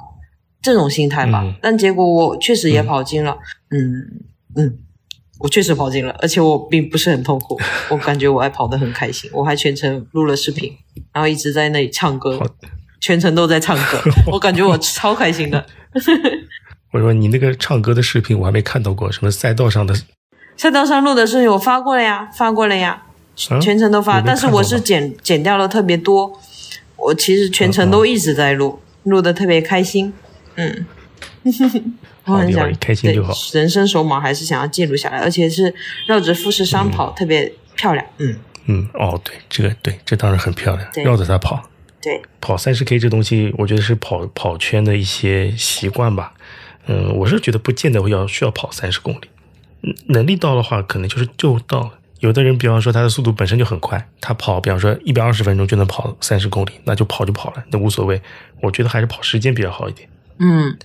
[0.63, 1.41] 这种心态吧。
[1.43, 1.53] 嗯。
[1.61, 3.37] 但结果我确实也跑进了，
[3.69, 4.23] 嗯。
[4.55, 4.77] 嗯，
[5.39, 10.71] 我确实跑进了，而且我并不是很痛苦， 我感觉我还跑得很开心，我还全程录了视频，
[11.11, 12.39] 然后一直在那里唱歌，
[13.01, 13.99] 全程都在唱歌，
[14.31, 15.65] 我感觉我超开心的。
[16.93, 19.95] 我说你那个唱歌的视频我还没看到过，什么赛道上的，
[20.55, 23.01] 赛道上录的视频我发过了呀，发过了呀，
[23.49, 23.59] 啊？
[23.59, 26.39] 全程都发，但是我是剪剪掉了特别多，
[26.95, 30.13] 我其实全程都一直在录，录的特别开心，
[30.55, 30.85] 嗯，
[31.43, 31.69] 我很想
[32.23, 35.73] 好你好开心就好人生手马还是想要记录下来，而且是
[36.07, 41.61] 绕着富士山跑，特别漂亮，嗯，嗯，哦，对，这个对，这当然很漂亮，绕着它跑。
[42.01, 46.33] 对，跑三十 K 这东西，我觉得是跑跑圈的一些习惯吧。
[46.87, 49.29] 嗯，我是觉得不见得会要需要跑三十公里，
[49.83, 51.91] 嗯能力到的话，可能就是就到了。
[52.19, 58.21] 有的人，比方说他的速度本身就很快，他跑，比方说一百二十分钟就能跑三十公里，那就跑就跑了，那无所谓。
[58.61, 60.07] 我觉得还是跑时间比较好一点。
[60.39, 60.77] 嗯，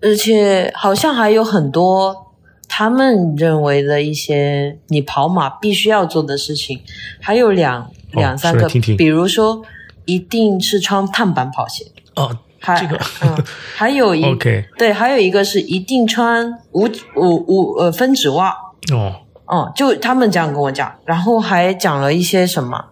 [0.00, 2.32] 而且好像还有很多
[2.68, 6.80] 他们认为的一些你跑马必须要做的事情，
[7.20, 8.96] 还有两两三个，听听。
[8.96, 9.62] 比如说
[10.04, 11.84] 一定是穿碳板跑鞋，
[12.16, 18.50] 哦，还这个嗯，还有一 OK 对，还有一个是一定穿五五五呃分趾袜，
[18.92, 19.20] 哦，
[19.52, 22.86] 嗯，就他们这样跟我讲，然后还讲了一些什么，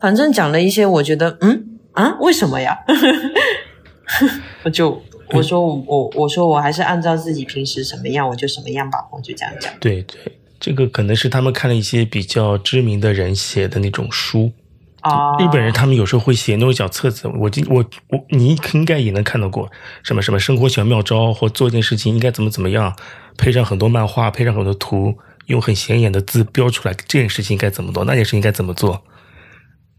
[0.00, 1.66] 反正讲了一些，我觉得嗯？
[1.92, 2.78] 啊，为什么呀？
[4.62, 9.72] 我就我说我我我说我还是按照自己平时什么样我就什么样吧，我就这样讲。
[9.80, 10.18] 对对，
[10.58, 14.52] 这个可能是他们看了一些比较知名的人写的那种书。
[15.00, 19.70] 啊，日本人他们有时候会写那种小册子，我记我我你应该也能看到过，
[20.02, 22.94] 什么什么生活小妙招，或做一件事情应该怎么怎么样，
[23.38, 25.16] 配上很多漫画，配上很多图，
[25.46, 29.02] 用很显眼的字标出来这件事情该怎么做，那件事情该怎么做，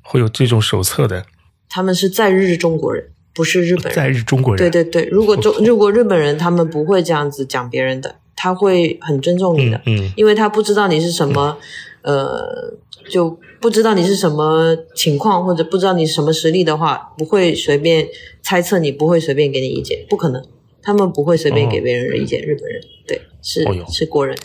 [0.03, 1.25] 会有这种手册的，
[1.67, 3.93] 他们是在日中国人，不是日本人。
[3.93, 10.11] 在日中国人，对对对，如果中 如果日本人他们不会这样子讲别人的，他会很尊重你的，嗯嗯。
[10.15, 11.57] 因为他不知道你是什么，
[12.01, 12.73] 呃，
[13.09, 18.07] 就不知道你是什么情况，或者不知道你什么实力的话，不会随便
[18.41, 20.43] 猜测你，不会随便给你意见，不可能，
[20.81, 22.41] 他们不会随便给别人意见。
[22.41, 24.35] 日本人对是、哦是国人，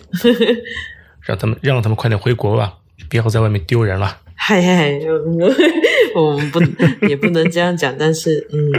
[1.23, 2.75] 让他们让他们快点回国吧，
[3.11, 4.19] 不要在外面丢人了。
[4.37, 5.01] 嗨嗨，
[6.15, 6.61] 我我们不
[7.07, 8.71] 也不能这样讲，但是嗯，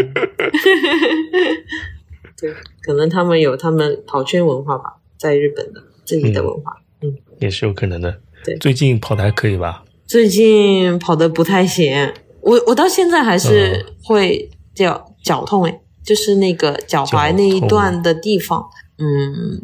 [2.40, 6.78] 对，可能他们有他们跑圈文化吧，在日本的自己的文化。
[7.02, 8.20] 嗯也是有可能的。
[8.44, 9.84] 对最近跑的还可以吧？
[10.08, 18.66] 最近跑的不太行，我我到现在还是会脚脚痛诶，就是那个脚踝那一段的地方，
[18.98, 19.62] 嗯，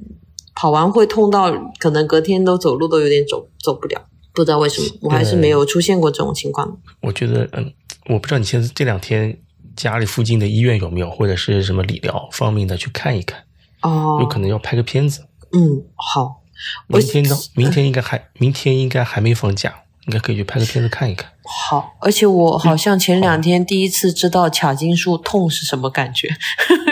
[0.54, 6.78] 跑完会痛到可能隔天都走路都有点走走不了，不知道为什么，我还是没有出现过这种情况。
[7.02, 7.74] 我觉得，嗯，
[8.10, 9.38] 我不知道你现在这两天
[9.76, 13.44] 家里附近的医院有没有，或者是什么理疗方面的去看一看，
[13.82, 15.26] 哦，有可能要拍个片子。
[15.52, 16.42] 嗯，好，
[16.88, 21.32] 明天到明天应该还明天应该还没放假，应该可以去拍个片子看一看。
[21.44, 26.28] 好，而且我好像前两天第一次知道卡筋术痛是什么感觉，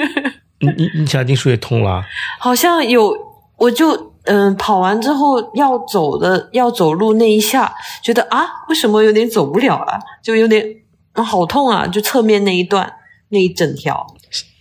[0.59, 2.03] 你你你卡筋术也痛了？
[2.39, 3.15] 好像有，
[3.61, 10.65] 我就嗯跑完之后要走的要走路那一下，觉得啊为什么有点走不了啊，就有点
[11.13, 12.91] 啊好痛啊，就侧面那一段
[13.29, 14.07] 那一整条。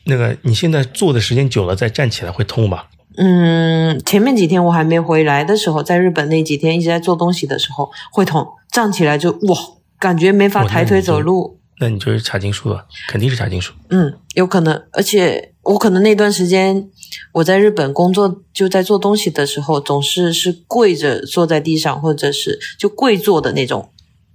[0.05, 2.89] 那个你现在坐的时间久了，再站起来会痛吧？
[3.17, 9.57] 嗯，前面几天我还没回来的时候，在日本那几天一直在做东西的时候会痛，站起来就哇，
[9.99, 11.60] 感觉没法抬腿走路。
[11.81, 13.73] 那你就是查经书了，肯定是查经书。
[13.88, 16.90] 嗯，有可能，而且我可能那段时间
[17.33, 23.90] 我在日本工作，就在做东西的时候，总是是跪着坐在地上，或者是就跪坐的那种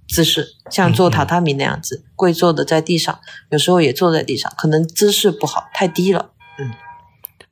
[0.08, 3.20] 姿势，像做榻榻米那样子，跪坐的在地上，
[3.50, 6.32] 有时候也坐在地上，可能姿势不好，太低了。
[6.58, 6.72] 嗯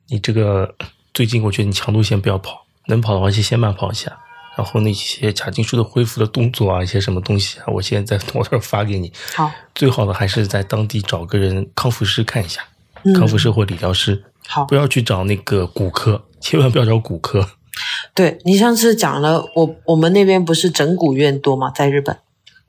[0.09, 0.75] 你这个
[1.13, 4.19] 最近我觉得你强度先不要跑，能跑的话就先慢跑一下。
[4.55, 9.11] 然后那些卡筋束的恢复的动作啊，一些什么东西啊，我现在在模特发给你。
[9.33, 12.61] 好，最好的还是在当地找个人康复师看一下，
[13.03, 13.13] 嗯。
[13.13, 14.65] 康复师或理疗师，好。
[14.65, 17.49] 不，要去找那个骨科，千万不要找骨科。
[18.13, 21.69] 对你上次讲了，我我们那边不是整骨院多吗？
[21.71, 22.17] 在日本，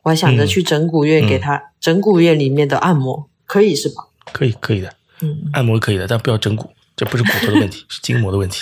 [0.03, 0.47] 我还想着嗯。
[0.47, 4.09] 去整骨院给他、整骨院里面的按摩，可以是吧？
[4.33, 8.61] 可以，可以的，嗯，按摩可以的，但不要整骨，这不是骨头的问题， 是筋膜的问题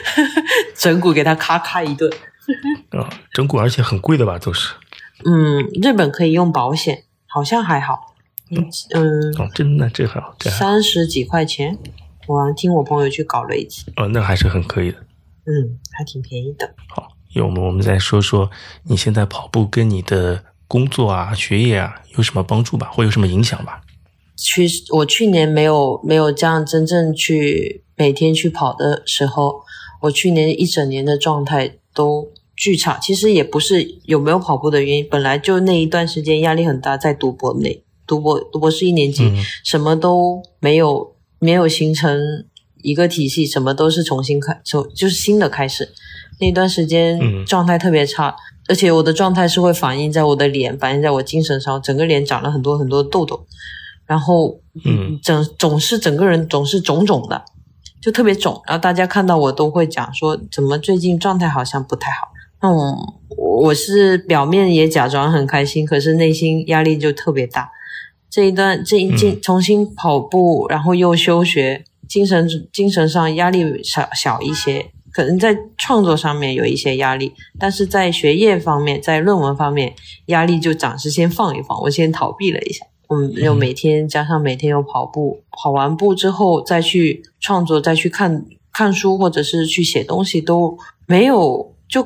[0.76, 2.10] 整蛊给他咔咔一顿。
[2.90, 4.74] 啊、整蛊而且很贵的吧，都是。
[5.24, 8.14] 嗯，日本可以用保险，好像还好。
[8.50, 8.64] 嗯，
[9.38, 11.78] 哦，真的这好，这好，三十几块钱，
[12.26, 14.98] 我好像听我朋友去搞了一次，哦，那还是很可以的。
[15.46, 16.74] 嗯，还挺便宜的。
[16.88, 18.50] 好，有我们我们再说说
[18.84, 23.80] 你现在跑步跟你的工作啊、学业啊有什么帮助吧，会有什么影响吧？
[24.36, 29.62] 去我去年没有没有这样真正去每天去跑的时候，
[30.02, 32.98] 我去年一整年的状态都巨差。
[32.98, 42.44] 其实也不是有没有跑步的原因，本来就那一段时间压力很大，在读博内读博读博士一年级，嗯什么都没有没有形成
[42.82, 45.92] 一个体系，什么都是重新开，就就是新的开始。
[46.40, 48.34] 那段时间嗯状态特别差，
[48.68, 53.46] 而且我的状态是会反映在我的脸，反映在我精神上，整个脸长了很多很多痘痘，
[54.06, 57.44] 然后嗯整总是整个人总是肿肿的，
[58.02, 58.60] 就特别肿。
[58.66, 62.28] 然后大家看到我都会讲说，怎么最近状态好像不太好。
[62.60, 63.18] 那我
[63.62, 67.70] 我是表面也假装很开心，可是内心压力就特别大。
[68.28, 79.94] 这一段这一进重新跑步，然后又休学，精神精神上压力小小一些，可能在创作上面有一些压力，但是在学业方面，在论文方面
[80.26, 82.86] 压力就暂时先放一放，我先逃避了一下。
[83.12, 92.02] 嗯，又每天加上每天又跑步，跑完步之后再去创作，再去看看书或者是去写东西都没有，就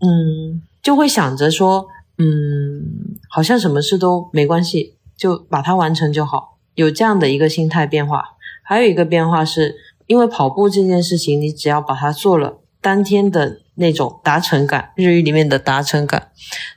[0.00, 1.86] 嗯就会想着说，
[2.18, 8.24] 嗯，好像什么事都没关系，就把它完成就好，有这样的一个心态变化。
[8.62, 9.74] 还有一个变化是，
[10.06, 16.30] 因为跑步这件事情，你只要把它做了，当天的那种达成感，日语里面的达成感，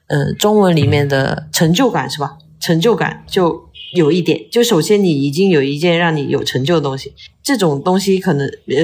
[0.07, 2.37] 呃，中文里面的成就感是吧？
[2.63, 8.75] 成就感就有一点，就首先你已经有一件让你有成就的东西，这种东西可能呃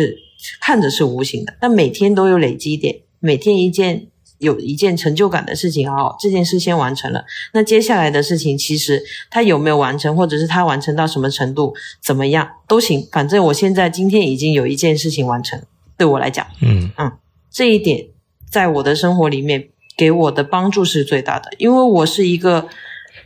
[0.60, 4.08] 看着是无形的，但每天都有累积一点，每天一件
[4.40, 7.24] 有一件成就感的事情，好，这件事先完成了，
[7.54, 9.02] 那接下来的事情其实
[9.32, 11.74] 它有没有完成，或者是它完成到什么程度，
[12.04, 15.62] 怎么样都行，反正我现在今天已经有一件事情完成，
[15.98, 16.92] 对我来讲，嗯。
[16.98, 17.12] 嗯。
[17.52, 18.06] 这一点
[18.48, 22.70] 在我的生活里面给我的帮助是最大的，因为我是一个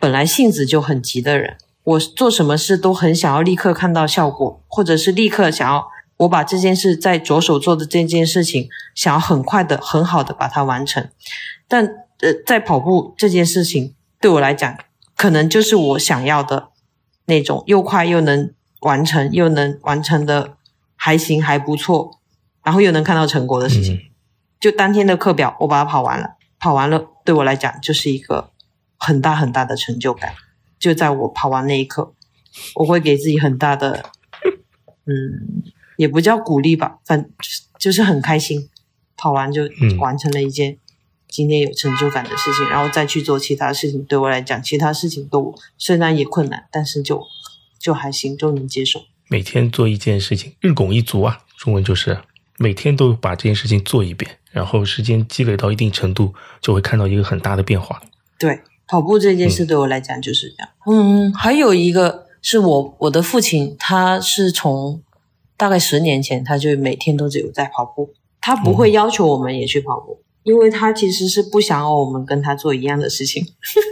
[0.03, 5.87] 本来性子就很急的人，我做什么事都很想要立刻看到效果，或者是立刻想要
[6.17, 11.07] 我把这件事在着手做的这件事情，想要很快的、很好的把它完成。
[11.69, 11.85] 但
[12.19, 14.77] 呃，在跑步这件事情对我来讲，
[15.15, 16.71] 可能就是我想要的
[17.27, 20.57] 那种又快又能完成，又能完成的
[20.97, 22.19] 还行还不错，
[22.61, 23.95] 然后又能看到成果的事情。
[23.95, 23.99] 嗯
[24.59, 28.49] 就当天的课表，我把它跑完了，跑完了对我来讲就是一个
[29.05, 30.33] 很大很大的成就感。
[30.79, 32.13] 就在我跑完那一刻，
[32.75, 34.03] 我会给自己很大的，
[35.05, 35.63] 嗯，
[35.97, 37.29] 也不叫鼓励吧，反
[37.79, 38.69] 就是很开心，
[39.15, 40.77] 跑完就嗯完成了一件
[41.27, 44.03] 今天有成就感的事情，然后再去做其他事情。
[44.03, 47.23] 对我来讲，其他事情都虽然也困难，但是就
[47.79, 49.01] 就还行，就能接受。
[49.29, 52.19] 每天做一件事情，日拱一卒啊，中文就是
[52.57, 58.01] 每天都把这件事情做一遍，然后时间积累到一定程度，就会看到一个很大的变化。
[58.37, 58.59] 对，
[58.93, 60.69] 跑步这件事对我来讲就是这样。
[60.85, 65.01] 嗯，还有一个是我我的父亲，他是从
[65.57, 73.43] 大概十年前他就每天都只有在跑步，他不会要求我们也去跑步，因为他其实是不想要我们跟他做一样的事情。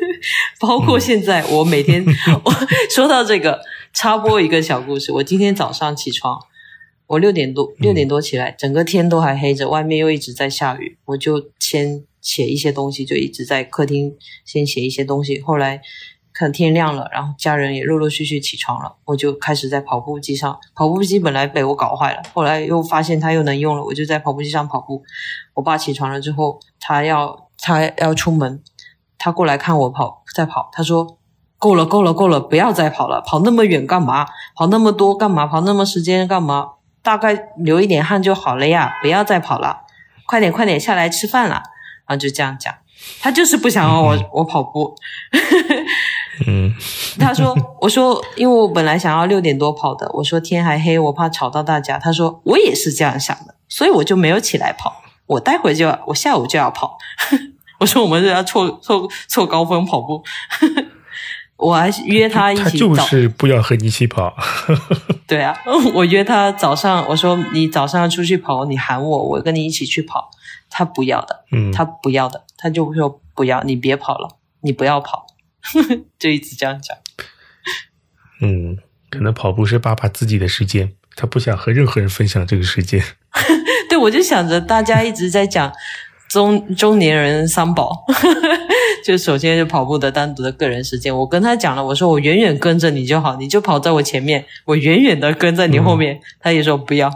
[0.61, 2.05] 包括现在，我每天、
[2.45, 2.53] 我
[2.93, 3.59] 说到这个，
[3.93, 5.11] 插播一个小故事。
[5.13, 6.39] 我今天早上起床，
[7.07, 14.15] 我六点多六点多起来，整个天都还黑着，外面又一直在下雨，我就先写一些东西，就一直在客厅
[14.45, 15.41] 先写一些东西。
[15.41, 15.81] 后来
[16.33, 20.59] 看天亮了，然后家人也陆陆续续起床了，我就开始在跑步机上。
[20.75, 25.03] 跑步机本来被我搞坏了，后来又发现它又能用了，我就在跑步机上跑步。
[25.55, 28.63] 我爸起床了之后，他要他要出门，
[29.17, 31.17] 他过来看我跑在跑，他说。
[31.61, 32.39] 够了，够了，够了！
[32.39, 34.25] 不要再跑了，跑那么远干嘛？
[34.55, 35.45] 跑那么多干嘛？
[35.45, 36.71] 跑那么时间干嘛？
[37.03, 38.97] 大概流一点汗就好了呀！
[39.03, 39.81] 不要再跑了，
[40.25, 41.61] 快点，快点下来吃饭了。
[42.11, 42.73] 然后就这样讲，
[43.21, 44.93] 他就是不想让我、嗯我跑步。
[46.45, 46.73] 嗯
[47.17, 51.97] 他说：“我说，因为我本来想要六点多跑的，我说天还黑，我怕吵到大家。
[51.97, 55.03] 他说我也是这样想的，所以我就没有起来跑。
[55.27, 56.97] 我待会就要，我下午就要跑。
[57.79, 60.23] 我说我们是要凑凑凑高峰跑步。
[61.57, 64.33] 我还约他一起他就是不要和你一起跑。
[65.27, 65.55] 对啊，
[65.93, 70.31] 我约他早上，我说你早上要出去跑，你喊我，我跟你一起去跑。
[70.71, 75.27] 他不要的，嗯，他不要的，他就会说不要，你别跑了，你不要跑，
[76.17, 76.97] 就一直这样讲。
[78.41, 78.77] 嗯，
[79.11, 83.03] 可能跑步是爸爸自己的时间，他不想和任何人分享这个时间。
[83.89, 85.71] 对，我就想着大家一直在讲
[86.29, 88.05] 中中年人三宝，
[89.05, 91.15] 就首先就跑步的单独的个人时间。
[91.15, 96.21] 我跟他讲了，我说我远远跟着你就好，你就跑在我前面，我远远的跟在你后面。
[96.39, 97.11] 他也说不要，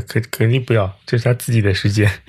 [0.00, 2.10] 肯肯定不要，这是他自己的时间。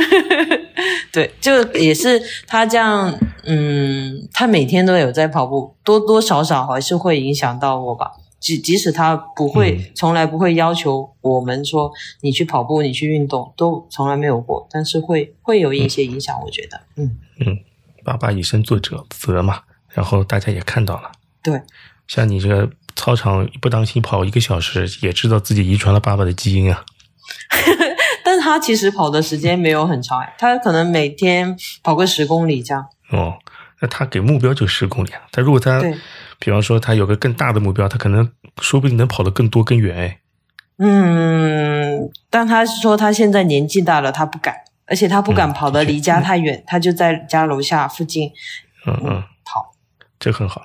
[1.11, 8.11] 对，就也是他这样，嗯，他每天都有在跑步，多多少少还是会影响到我吧。
[8.37, 11.91] 即即使他不会，从来不会要求我们说
[12.21, 14.67] 你去跑步，你去运动，都从来没有过。
[14.69, 17.57] 但是会会有一些影响，我觉得，嗯嗯，
[18.03, 21.11] 爸爸以身作则则嘛，然后大家也看到了，
[21.41, 21.59] 对，
[22.07, 26.85] 像你这个操场不当心跑一个小时，也知道自己遗传了爸爸的基因啊。
[28.23, 32.85] 但他其实跑的时间没有很长，他可能每天跑个十公里这样。
[33.11, 33.35] 哦，
[33.81, 35.81] 那他给目标就十公里啊，他如果他。
[36.37, 38.29] 比方说，他有个更大的目标，他可能
[38.61, 40.19] 说不定能跑得更多更远哎。
[40.79, 44.53] 嗯，但他是说他现在年纪大了，他不敢，
[44.85, 48.29] 而且他不敢跑得离家太远，他就在家楼下附近，
[48.85, 49.71] 嗯嗯，跑，
[50.19, 50.61] 这很好，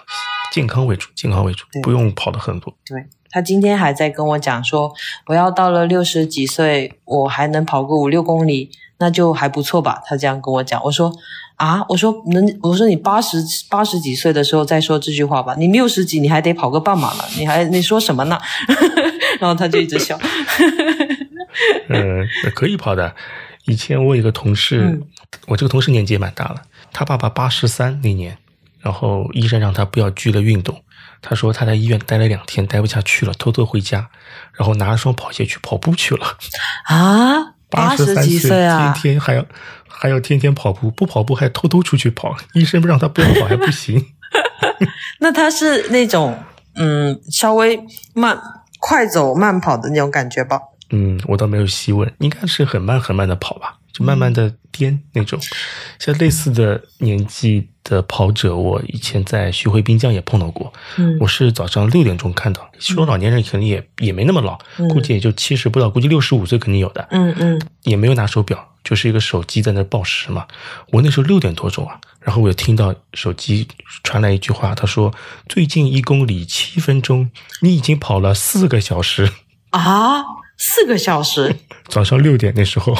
[0.52, 2.76] 健康为主，健康为主，不用跑得很多。
[2.84, 4.92] 对他今天还在跟我讲说，
[5.26, 10.02] 我要到了六十几岁，我还能跑个五六公里，那就还不错吧？
[10.04, 11.12] 他这样跟我讲，我说。
[11.60, 11.84] 啊！
[11.90, 13.36] 我说能，我说你八十
[13.68, 15.54] 八十几岁的时候再说这句话吧。
[15.58, 18.40] 你六十几，你还得跑个半马呢，你还你说什么呢？
[19.38, 20.18] 然后他就一直笑。
[21.90, 23.14] 嗯，可以跑的。
[23.66, 25.02] 以前我有个同事，
[25.48, 26.62] 我这个同事年纪也蛮大了，
[26.94, 28.38] 他爸爸八十三那年，
[28.80, 30.82] 然后医生让他不要剧烈运动，
[31.22, 34.08] 他说他在医院待了两天，待不下去了，偷偷回家，
[34.54, 36.38] 然后拿了双跑鞋去跑步去了。
[36.84, 39.44] 啊， 八十几岁啊，天天还要。
[39.92, 44.02] 还要天天跑步，不跑步还偷偷出去跑，医生不让他不要跑还不行。
[45.20, 46.42] 那他是那种
[46.76, 47.78] 嗯，稍微
[48.14, 48.40] 慢
[48.78, 50.58] 快走慢跑的那种感觉吧？
[50.90, 53.76] 嗯，我倒没有细问，应该是很慢很慢的跑吧。
[53.92, 55.36] 就慢慢的颠那种，
[55.98, 60.72] 像类似的年纪的跑者，我以前在徐汇滨江也碰到过。
[60.96, 64.56] 嗯，我是早上六点钟看到，说老年人肯定也也没那么老，
[64.90, 67.04] 估计也就七十不到，估计六十五岁肯定有的。
[67.10, 70.46] 嗯嗯，也没有拿手表，就是一个手机在那报时嘛。
[70.92, 73.66] 我那时候六点多钟啊，然后我就听到手机
[74.04, 75.12] 传来一句话，他说
[75.50, 77.28] ：“最近一公里七分钟，
[77.62, 79.32] 你已经跑了四个小时。”
[79.70, 80.22] 啊。
[80.62, 81.56] 四个小时，
[81.88, 82.94] 早上六点那时候，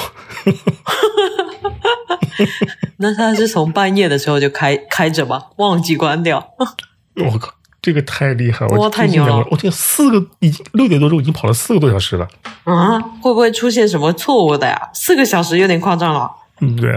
[2.97, 6.55] 那他是从半夜的时候就开开着吧，忘记关掉。
[7.23, 8.65] 我靠，这个太厉害！
[8.69, 9.45] 哇，太牛了！
[9.51, 12.27] 我天，四个已经六点多钟已经跑了四个多小时了。
[12.63, 14.89] 啊，会不会出现什么错误的呀？
[14.93, 16.31] 四个小时有点夸张了。
[16.61, 16.91] 嗯，对，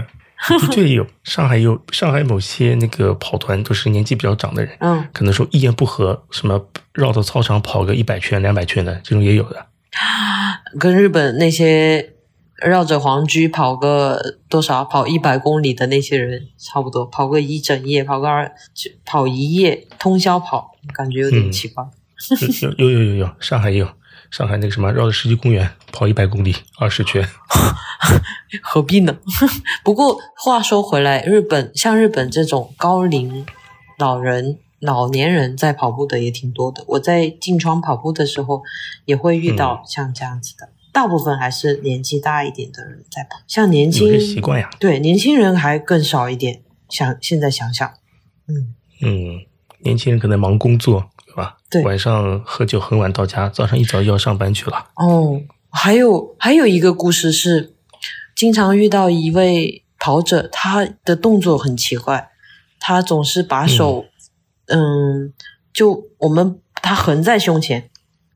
[0.57, 1.05] 的确有。
[1.23, 9.67] 上海有上海某些那个跑团都是年纪比较长的人，嗯，可能说一言不合，什么绕到操场跑个一百圈、两百圈的这种也有的。
[10.79, 12.13] 跟日本那些
[12.57, 18.51] 绕着皇居跑个多少跑一百公里的那些人差不多，跑个一整夜，跑个二
[19.05, 21.83] 跑一夜通宵跑，感觉有点奇怪。
[22.77, 23.89] 有有有有有，上海也有，
[24.31, 27.27] 上海那个什么绕着世纪公园跑一百公里二十圈，
[28.63, 29.17] 何必呢？
[29.83, 33.45] 不过话说回来，日本像日本这种高龄
[33.97, 34.59] 老人。
[34.79, 38.61] 老年人在跑步的也挺多的，我在进窗跑步的时候
[39.05, 46.61] 也会遇到像这样子的，大部分还是年纪大一点的人在跑，像年轻习惯呀，对年轻人还更少一点。
[46.87, 47.89] 想现在想想，
[48.47, 49.45] 嗯嗯，
[49.79, 51.57] 年轻人可能忙工作，对吧？
[51.69, 54.91] 对，晚上喝酒很晚到家，早上一早又要上班去了。
[54.95, 57.73] 哦，还有还有一个故事是，
[58.35, 62.29] 经常遇到一位跑者，他的动作很奇怪，
[62.79, 64.05] 他总是把手。
[64.67, 65.33] 嗯，
[65.73, 67.89] 就我们他横在胸前，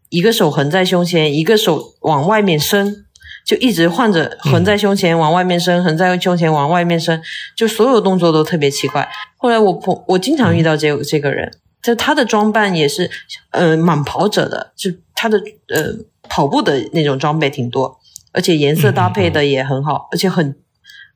[0.09, 3.05] 一个手横在胸前，一个手往外面伸，
[3.45, 7.21] 就一直换着横在胸前往外面伸，横在胸前往外面伸，
[7.55, 9.09] 就所有动作都特别奇怪。
[9.37, 11.51] 后来我朋我经常遇到这这个人，
[11.81, 13.09] 就他的装扮也是
[13.51, 15.95] 呃满跑者的，就他的呃
[16.29, 17.99] 跑步的那种装备挺多，
[18.33, 20.55] 而且颜色搭配的也很好，而且很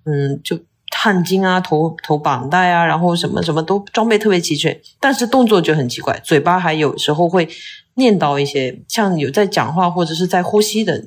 [0.05, 0.59] 嗯就。
[1.03, 7.49] 汗巾啊，头头绑带啊，然后什么什么都装备特别齐全，但是动作就很奇怪，嘴巴还有时候会
[7.95, 11.03] 念叨一些，像有在讲话或者是在呼吸的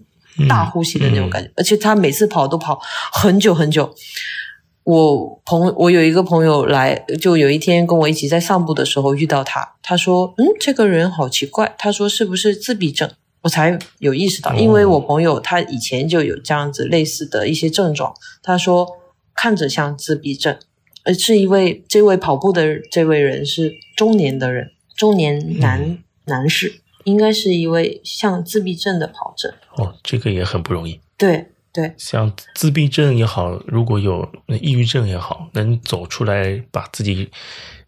[0.50, 2.78] 大呼吸的那种感觉，而且他每次跑都跑
[3.10, 3.94] 很久很久。
[4.84, 18.12] 我朋我有一个朋友来，就有一天跟我一起在散步的时候遇到他，他说：“嗯，这个人好奇怪。”他说：“是不是自闭症？”我才有意识到，因为我朋友他以前就有这样子类似的一些症状。
[18.42, 18.86] 他说。
[19.36, 20.58] 看着像自闭症，
[21.04, 29.54] 而是一位这位跑步的这位人是中年的人，中年男男士，应该是一位像自闭症的跑者。
[29.76, 30.98] 哦，这个也很不容易。
[31.18, 34.26] 对对，像自闭症也好，如果有
[34.62, 37.30] 抑郁症也好，能走出来，把自己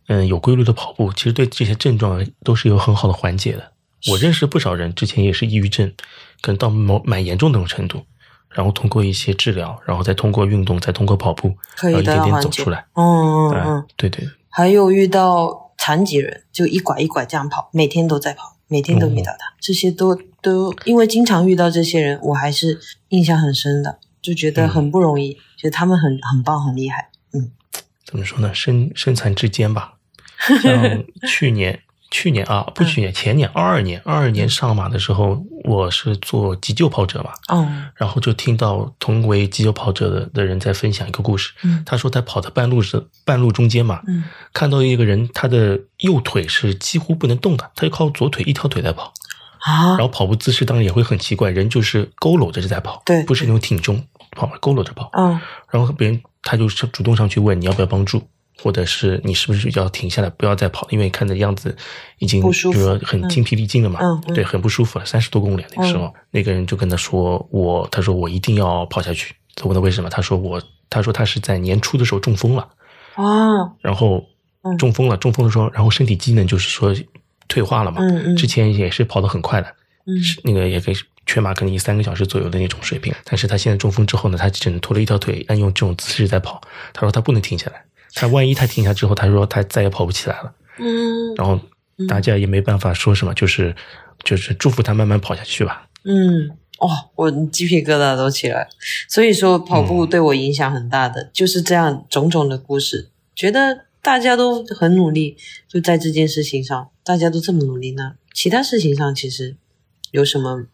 [0.07, 3.72] 嗯有规律的跑步，其实对这些症状都是有很好的缓解的。
[4.11, 5.92] 我认识不少人，之前也是抑郁症，
[6.40, 8.05] 可能到某蛮严重那种程度，
[8.51, 12.86] 然后通过一些治疗，然后再通过运动，再通过跑步，可以然后一点点走出来。
[12.94, 22.78] 嗯嗯哎嗯，对对，还有遇到残疾人，就一拐一拐这样跑，每天都在跑，每天都遇到他，这些都都因为经常遇到这些人，我还是
[23.09, 27.11] 印象很深的，就觉得很不容易，觉得他们很很棒，很厉害。
[27.32, 27.51] 嗯
[28.05, 28.55] 怎么说呢？
[28.55, 29.94] 身身残志坚吧。
[30.62, 37.68] 像 去年，去年啊，不去年，前年二二年，二二年上马的时候，我是做急救跑者嘛，哦。
[37.94, 41.52] 然后就听到同为急救跑者的的人在分享一个故事。
[41.62, 41.82] 嗯。
[41.84, 44.24] 他说他跑到半路是半路中间嘛，嗯。
[44.54, 49.12] 看到一个人，他的右腿是几乎不能动的，他就靠左腿一条腿在跑，
[49.61, 49.90] 啊。
[49.90, 55.11] 然后跑步姿势当然也会很奇怪，人就是佝偻着在跑，对不是那种挺胸跑，佝偻着跑。
[55.12, 55.38] 嗯。
[55.70, 58.26] 然后别人他就是主动上去问你要不要帮助，
[58.62, 61.76] 或者是你是不是要停下来不要再跑，因为看的样子
[62.18, 64.00] 已经就是说很精疲力尽了嘛，
[64.34, 72.68] 对，很不舒服了，三十多公里那个时候，那个人就跟他说我，他说我一定要跑下去，他问他为什么，他说我，他说他是在年初的时候中风了，
[73.14, 73.24] 啊。
[73.80, 74.24] 然后
[74.62, 74.76] 嗯。
[74.76, 76.94] 中风了，中风的时候，然后身体机能就是说
[77.46, 78.36] 退化了嘛，嗯嗯。
[78.36, 79.74] 之前也是跑得很快的，
[80.42, 80.94] 那个也可以
[81.26, 86.61] 全马可能以三个小时左右的那种水平，但是他现在中风之后呢，他只能拖了一条腿，按用这种姿势在跑。
[86.92, 87.82] 他说他不能停下来，
[88.14, 90.54] 他万一他停下之后，他说他再也跑不起来了。
[90.78, 91.61] 嗯然后
[92.09, 93.74] 大家也没办法说什么，就是
[94.24, 95.88] 就是祝福他慢慢跑下去吧。
[96.04, 98.68] 嗯，哦，我鸡皮疙瘩都起来了。
[99.09, 103.11] 所以说，跑步对我影响很大的，就是这样种种的故事。
[103.34, 105.36] 觉得大家都很努力，
[105.66, 109.56] 就在这件事情上，大家都这么努力呢，其他事情上其实
[110.12, 110.66] 有什么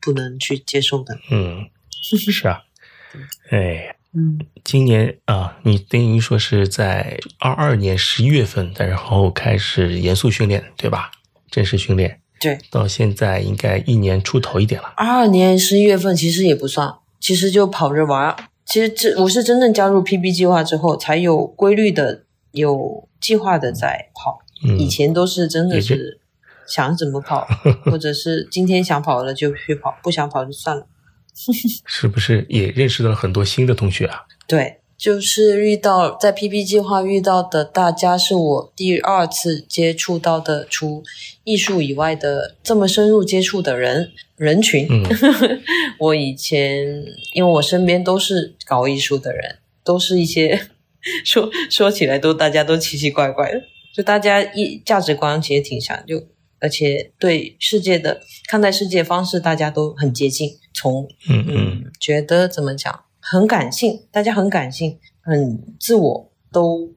[0.00, 1.16] 不能去接受的？
[1.30, 2.64] 嗯，是啊，
[3.50, 11.10] 哎，嗯，今年啊，你等于说是在二二年十一月份，然后开始严肃训练，对吧？
[11.50, 12.58] 正式训练对。
[12.70, 14.92] 到现在应该一年出头一点了。
[14.96, 18.36] 二二年十一月份其实也不算，其实就跑着玩儿。
[18.64, 24.38] 其实这我是真正加入 PB 计划之后，才有规律的、有计划的在跑。
[24.64, 26.20] 嗯，以前都是真的是
[26.66, 27.46] 想怎么跑，
[27.84, 30.86] 或者是今天想跑了就去跑，不想跑就算了。
[31.86, 34.22] 是不是也认识到了很多新的同学啊？
[34.46, 41.02] 对，就是遇到在 PP 计划遇到的大家，是我第二次接触到的除
[41.42, 44.86] 艺术以外的这么深入接触的人人群。
[44.88, 45.02] 嗯
[45.98, 50.68] 我以前因为我身边都是搞艺术的人，都是一些
[51.24, 53.60] 说说起来都大家都奇奇怪怪的，
[53.94, 56.26] 就大家一价值观其实挺像，就
[56.60, 61.54] 而且对世界的看待世界方式大家都很接近，从嗯嗯
[61.84, 66.92] 嗯，觉得怎么讲，很感性，大家很感性，很自我，都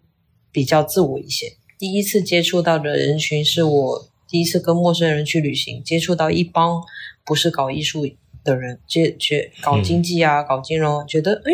[0.52, 1.56] 比较自我一些。
[1.78, 6.84] 第一次接触到的人群是我第一次跟陌生人去旅行，接触到一帮
[7.24, 8.06] 不是搞艺术
[8.44, 11.52] 的人，接觉搞经济啊，搞金融啊，觉得诶，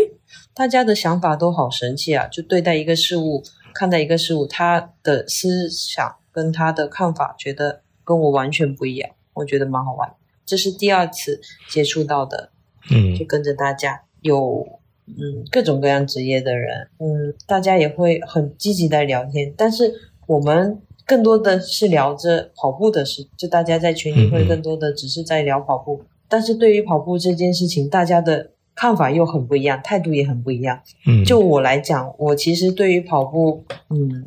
[0.53, 2.28] 大家的想法都好神奇啊！
[2.28, 3.43] 就对待一个事物，
[3.74, 10.15] 看待一个事物，他的思想跟他的看法，觉得跟我完全不一样，我觉得蛮好玩的。
[10.46, 12.52] 这是第二次接触到的
[12.91, 14.68] 嗯就跟着大家有
[15.08, 19.94] 嗯各种各样职业的人，嗯，大家也会很积极的聊天，但是
[20.28, 30.82] 我们更多的是聊着跑步的事，就大家在群里会更多的只是在聊跑步，但是对于跑步这件事情，大家的看法又很不一样，态度也很不一样。
[31.06, 34.26] 嗯，就我来讲，我其实对于跑步，嗯，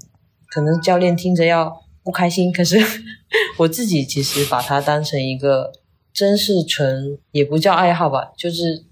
[0.50, 2.76] 可能教练听着要不开心，可是
[3.58, 5.72] 我自己其实把它当成一个
[6.16, 8.84] 真是纯也不叫爱好吧，就是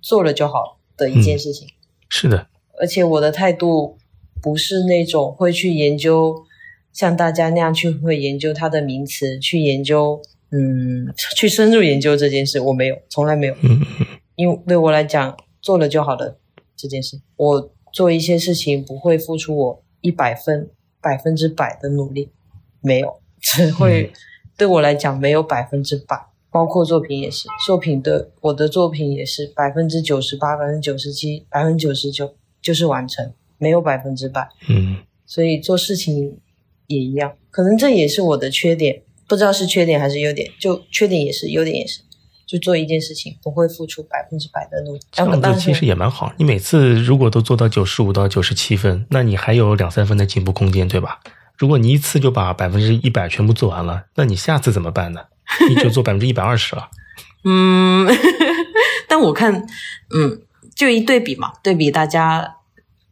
[0.00, 1.68] 做了就好的一件事情。
[2.08, 2.46] 是的，
[2.80, 3.98] 而且我的态度
[4.40, 6.42] 不是那种会去研究
[6.90, 10.22] 像大家那样去会研究它的名词，去研究
[10.52, 13.54] 嗯，去深入研究这件事，我没有，从来没有。
[13.60, 14.06] 嗯嗯
[14.36, 16.38] 因为对我来讲，做了就好了
[16.74, 20.70] 这件事，我做一些事情不会付出我一百分、
[21.02, 22.30] 百分之百的努力，
[22.80, 24.10] 没有，只会、
[24.56, 26.29] 对我来讲没有百分之百。
[26.50, 34.48] 包括作品也是，作品的我的作品也是百分之九十八、百分之九十七、百分之九十九就是完成，没有百分之百。
[34.68, 36.38] 嗯所以做事情
[36.88, 40.50] 也一样，可能这也是我的缺点，不知道是缺点还是优点。
[40.58, 42.00] 就缺点也是，优点也是，
[42.44, 45.00] 就做一件事情不会付出百分之百的努力。
[45.12, 46.32] 这样但子其实也蛮好。
[46.36, 51.20] 你每次如果都做到九十五到九十七分，那你还有两三分的进步空间，对吧？
[51.56, 55.20] 如果你一次就把百分之一百全部做完了，那你下次怎么办呢？
[55.68, 56.88] 你就做百分之一百二十了。
[57.44, 58.16] 嗯，但
[59.08, 59.66] 但我看，
[60.14, 60.42] 嗯，
[60.74, 62.56] 就一对比嘛，对比大家，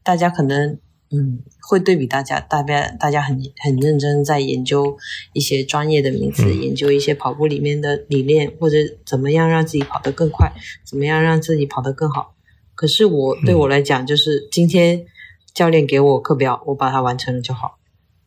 [0.03, 0.79] 大家可能，
[1.11, 4.97] 嗯，会对比大家，大家大家很很认真在研究
[5.33, 10.53] 一些专业的名词，嗯研究一些跑步里面的理念，或者怎么样让自己跑得更快，
[10.85, 12.35] 怎么样让自己跑得更好。
[12.75, 15.05] 可是我对我来讲，就是今天
[15.53, 17.79] 教练给我课表，我把它完成了就好。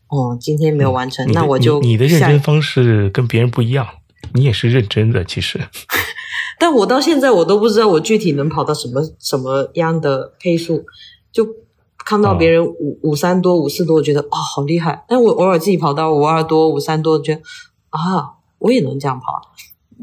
[0.07, 3.87] 哦，今天没有完成，那我就你你的认真方式跟别人不一样，
[4.33, 5.59] 你也是认真的，其实。
[6.59, 10.85] 但我到现在我都不知道我具体能跑到什么什么样的配速，
[11.31, 11.47] 就
[11.97, 15.03] 看到别人五五三多五四多，我觉得啊、好厉害。
[15.07, 17.41] 但我偶尔自己跑到五二多五三多，觉得
[17.89, 19.41] 啊我也能这样跑啊。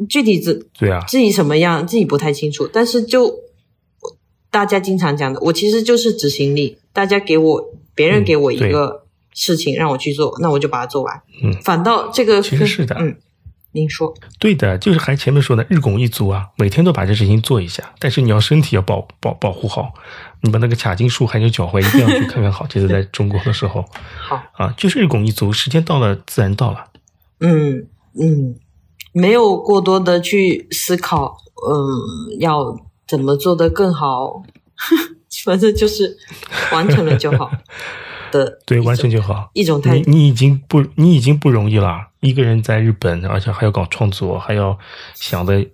[0.08, 3.34] 具体自对啊，自己什么样自己不太清楚，但是就
[4.50, 6.78] 大家经常讲的，我其实就是执行力。
[6.92, 7.64] 大家给我
[7.94, 11.22] 别人嗯给我一个事情让我去做，那我就把它做完。
[11.42, 13.16] 嗯反倒这个其实是的嗯，
[13.72, 17.92] 您说对的，就是还前面说的日拱一卒啊，每天都把这事情做一下。
[17.98, 19.92] 但是你要身体要保保保护好，
[20.42, 22.66] 你把那个髂胫束还有脚踝一定要去看看好。
[22.68, 23.84] 这是在中国的时候
[24.18, 24.42] 好。
[24.52, 26.86] 啊，就是日拱一卒，时间到了自然到了。
[27.40, 27.86] 嗯
[28.18, 28.56] 嗯，
[29.12, 31.36] 没有过多的去思考，
[31.68, 32.74] 嗯，要
[33.06, 34.42] 怎么做得更好，
[35.44, 36.16] 反正就是
[36.72, 37.50] 完成了就好
[38.30, 39.50] 的对，完成就好。
[39.54, 40.10] 一种态度。
[40.10, 44.78] 你你已经不你已经不容易了，一个人在日本，而且还要搞创作，还要
[45.14, 45.66] 想的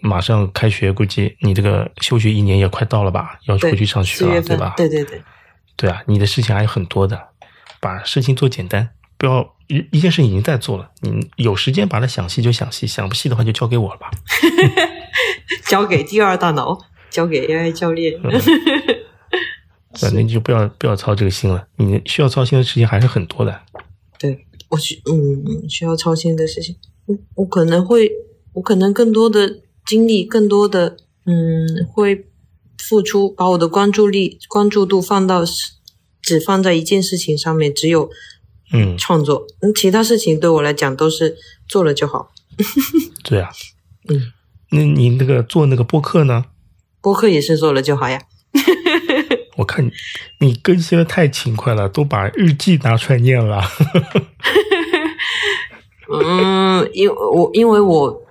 [0.00, 3.38] 马上开学，估计你这个休学一年也快到了吧？
[3.46, 5.22] 要对回去上学了，对吧？，对对对，
[5.76, 7.28] 对啊，你的事情还有很多的，
[7.80, 14.10] 把事情做简单，不要一一件事情已经在做了，你有时间把它想细就想细，想不细的话就交给我了吧。
[15.66, 16.78] 交给第二大脑，
[17.10, 18.14] 交给 AI 教练。
[19.98, 23.60] 反正就不要不要操这个心了，你需要操心的事情还是很多的。
[24.18, 26.76] 对我需嗯需要操心的事情，
[27.06, 28.10] 我我可能会，
[28.54, 32.26] 我可能更多的精力，更多的嗯会
[32.78, 35.44] 付出，把我的关注力关注度放到
[36.22, 38.10] 只放在一件事情上面，只有
[38.72, 41.36] 嗯，创作，嗯，其他事情对我来讲都是
[41.68, 42.32] 做了就好。
[43.22, 43.50] 对啊，
[44.08, 44.32] 嗯，
[44.70, 46.46] 那你那个做那个播客呢？
[47.00, 48.20] 播客也是做了就好呀。
[49.56, 49.90] 我看你
[50.38, 53.62] 你更新的太勤快了，都把日记拿出来念了。
[56.12, 58.22] 嗯，因我因为我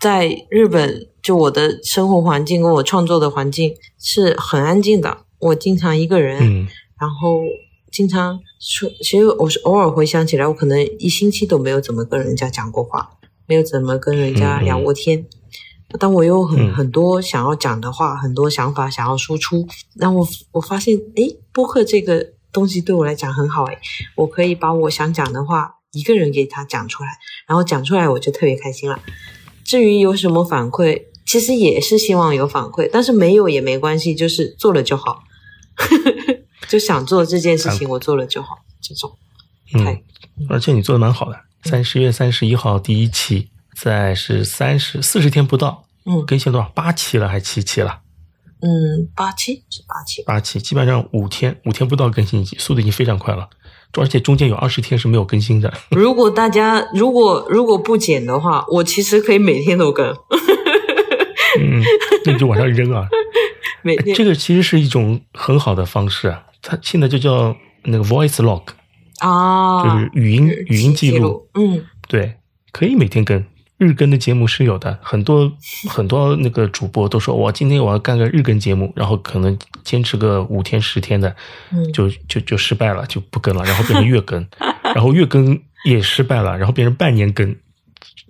[0.00, 6.68] 在日本，就我的生活环境跟我创作的环境是很安静的，我经常一个人，嗯
[6.98, 7.42] 然后
[7.92, 13.10] 经常说，其实我是偶尔回想起来，我可能一星期都没有怎么跟人家讲过话，
[13.46, 15.26] 没有怎么跟人家聊过天。
[15.98, 19.66] 但我有很嗯很多想要讲的话，很多想法想要输出。
[19.94, 23.78] 那我我发现，诶，播客这个东西对我来讲很好，诶，
[24.16, 27.10] 我可以把我想讲的话一个人给他讲出来，
[27.46, 29.00] 然后讲出来我就特别开心了。
[29.64, 35.24] 至于有什么反馈，其实也是希望有反馈，但是没有也没关系，就是做了就好。
[36.68, 38.58] 就想做这件事情，我做了就好。
[38.82, 39.16] 这种，
[39.74, 40.02] 嗯，
[40.50, 41.38] 而且你做的蛮好的。
[41.64, 43.48] 三十月三十一号第一期，
[43.80, 46.68] 在是三十四十天不到，嗯更新多少？
[46.74, 48.00] 八期了还七期了？
[48.60, 53.48] 嗯，八期是八期，八期，基本上五天五天不到更新一集，速度已经非常快了。
[53.96, 55.72] 而且中间有二十天是没有更新的。
[55.90, 60.06] 如果大家如果如果不剪的话，我其实可以每天都更，
[61.60, 61.82] 嗯，
[62.24, 63.08] 那你就往上扔啊！
[63.82, 68.64] 每天这个其实是一种很好的方式啊，它现在就叫那个 voice log，
[69.20, 71.16] 啊，就是语音语音记。
[71.16, 72.34] 录，嗯对，
[72.72, 73.44] 可以每天更。
[73.78, 75.50] 日更的节目是有的，很多
[75.88, 81.34] 很多那个主播都说，我今天我要干个日更节目，然后可能坚持个五天十天的，
[81.70, 84.44] 嗯，就就就失败了，就不更了，然后变成 月更，
[84.82, 87.54] 然后月更也失败了，然后变成半年更，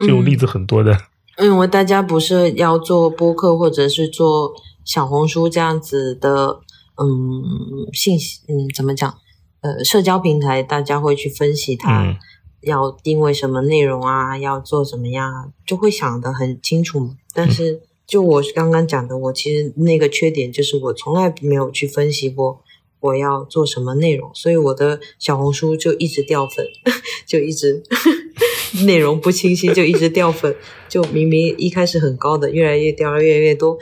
[0.01, 0.97] 这种例子很多的。
[1.39, 4.53] 因为大家不是要做播客或者是做
[4.85, 6.61] 小红书这样子的，
[6.97, 9.15] 嗯，信息，嗯，怎么讲？
[9.61, 12.03] 呃，社交平台大家会去分析它。
[12.03, 12.17] 嗯
[12.63, 17.17] 要定位什么内容啊，要做怎么样啊，就会想得很清楚嘛。
[17.33, 22.61] 但是就我刚刚讲的，我其实那个缺点就是我从来没有去分析过
[23.01, 26.67] 我要做什么内容，所以我的小红书就一直掉粉，
[27.27, 27.83] 就一直
[28.85, 30.55] 内容不清晰，就一直掉粉，
[30.89, 33.79] 就明明一开始很高的，越来越掉，越来越多。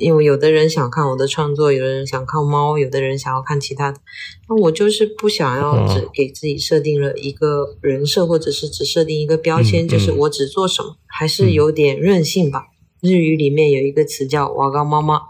[0.00, 3.98] 因为有的人想看我的创作，有的人想看猫，有的人想要看其他的。
[4.48, 12.68] 那我就是不想要只给自己设定了一个人设，或者是只设定一个标签，嗯就是我只做什么，还是有点任性吧。
[13.00, 15.22] 日语里面有一个词叫“瓦岗妈妈”，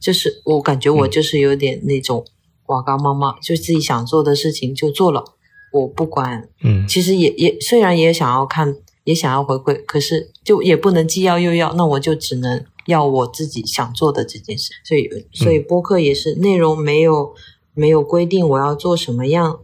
[0.00, 2.24] 就是我感觉我就是有点那种
[2.66, 5.24] 瓦岗妈妈，就自己想做的事情就做了，
[5.72, 6.48] 我不管。
[6.62, 14.72] 嗯其实也也虽然也想要看，也想要回馈，可是就也不能既要又要，那我就只能要我自己想做的这件事。
[14.84, 17.34] 所以，所以播客也是内容没有
[17.74, 19.60] 没有规定我要做什么样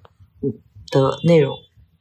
[0.91, 1.57] 的内容，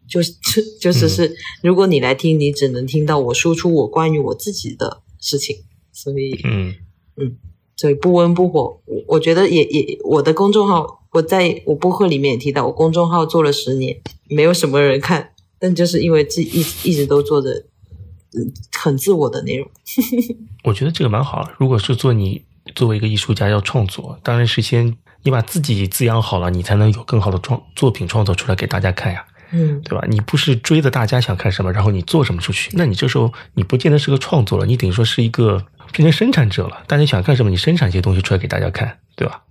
[0.07, 0.33] 就是
[0.79, 5.57] 就是是，如果你来听，你只能听到我输出我关于我自己的事情。
[5.91, 6.73] 所以，嗯。
[7.21, 7.35] 嗯，
[7.75, 13.99] 所以不温不火，我我觉得也也我的公众号，我在我播客里面也提到，我公众号做了十年，
[14.29, 17.65] 没有什么人看，但就是因为自己一一直都做的，
[18.37, 19.69] 嗯，很自我的内容。
[20.63, 21.49] 我觉得这个蛮好。
[21.57, 22.43] 如果是做你
[22.75, 29.25] 作为一个艺术家要创作，当然是先你把自己滋养好了，你才能有更好的创作品创作出来给大家看呀。
[29.51, 30.05] 嗯，对吧？
[30.07, 36.83] 你不是追着大家想看什么，然后你做什么出去，那你这时候你不见得是个创作了，你等于说是一个变成生产者了。
[36.87, 39.43] 大家想看什么，你生产一些东西出来给大家看，对吧？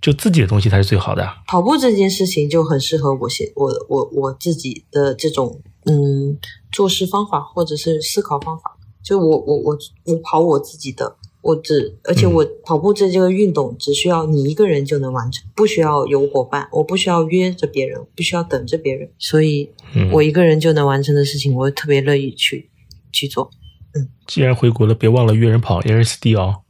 [0.00, 1.28] 就自己的东西才是最好的。
[1.46, 6.38] 跑步这件事情就很适合我写我我我自己的这种嗯
[6.72, 8.76] 做事方法或者是思考方法。
[9.02, 11.16] 就我我我我跑我自己的。
[11.40, 19.70] 我只，而且我跑步这这个运动只需要你一个人就能完成，不需要有伙伴，我不需要约着别人，不需要等着别人，所以
[20.12, 22.68] 我一个人就能完成的事情，我特别乐意去
[23.12, 23.50] 去做。
[23.94, 26.62] 嗯，既然回国了，别忘了约人跑 LSD 哦。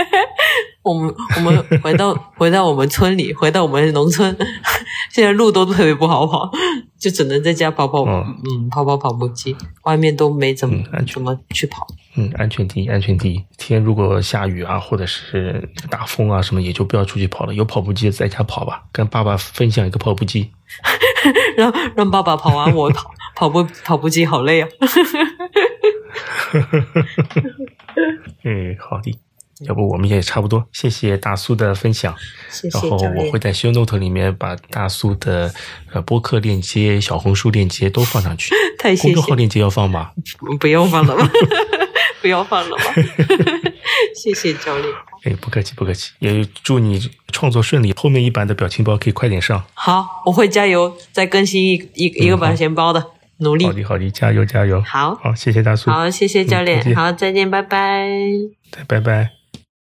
[0.82, 4.36] 我们我们回到回到我们村里，回到我们农村，
[5.10, 6.50] 现在路都特别不好跑，
[6.98, 10.76] 就只能在家跑跑，嗯，跑跑跑步机，外面都没怎么
[11.12, 11.86] 怎么去跑。
[12.16, 13.44] 嗯，安全第一，安全第一。
[13.58, 17.54] 天如果下雨啊，或者是大风啊什么，也就不要出去跑了。
[17.54, 20.50] 有跑步机在家跑吧，跟爸爸分享一个跑步机，
[21.56, 24.68] 让让爸爸跑完我跑跑步跑步机好累啊。
[28.44, 29.18] 嗯，好的。
[29.64, 32.14] 要不我们也差不多，谢谢大苏的分享。
[32.50, 35.52] 谢谢然后我会在 show note 里面把大苏的
[35.92, 38.54] 呃播客链接、小红书链接都放上去。
[38.78, 39.14] 太谢谢。
[39.14, 40.10] 公众号链接要放吗？
[40.60, 41.30] 不用放了吧，
[42.20, 42.84] 不要放了吧。
[44.14, 44.92] 谢谢教练。
[45.24, 46.12] 哎，不客气，不客气。
[46.18, 49.64] 也祝你创作顺利，后面一版的表情包可以快点上。
[49.72, 53.02] 好，我会加油，再更新一一一个表情包的，
[53.38, 53.64] 努力。
[53.64, 54.82] 好的，好的，加油，加油。
[54.82, 55.90] 好，好，谢谢大苏。
[55.90, 56.94] 好，谢谢教练。
[56.94, 58.06] 好，再见，拜拜。
[58.70, 59.45] 再拜拜。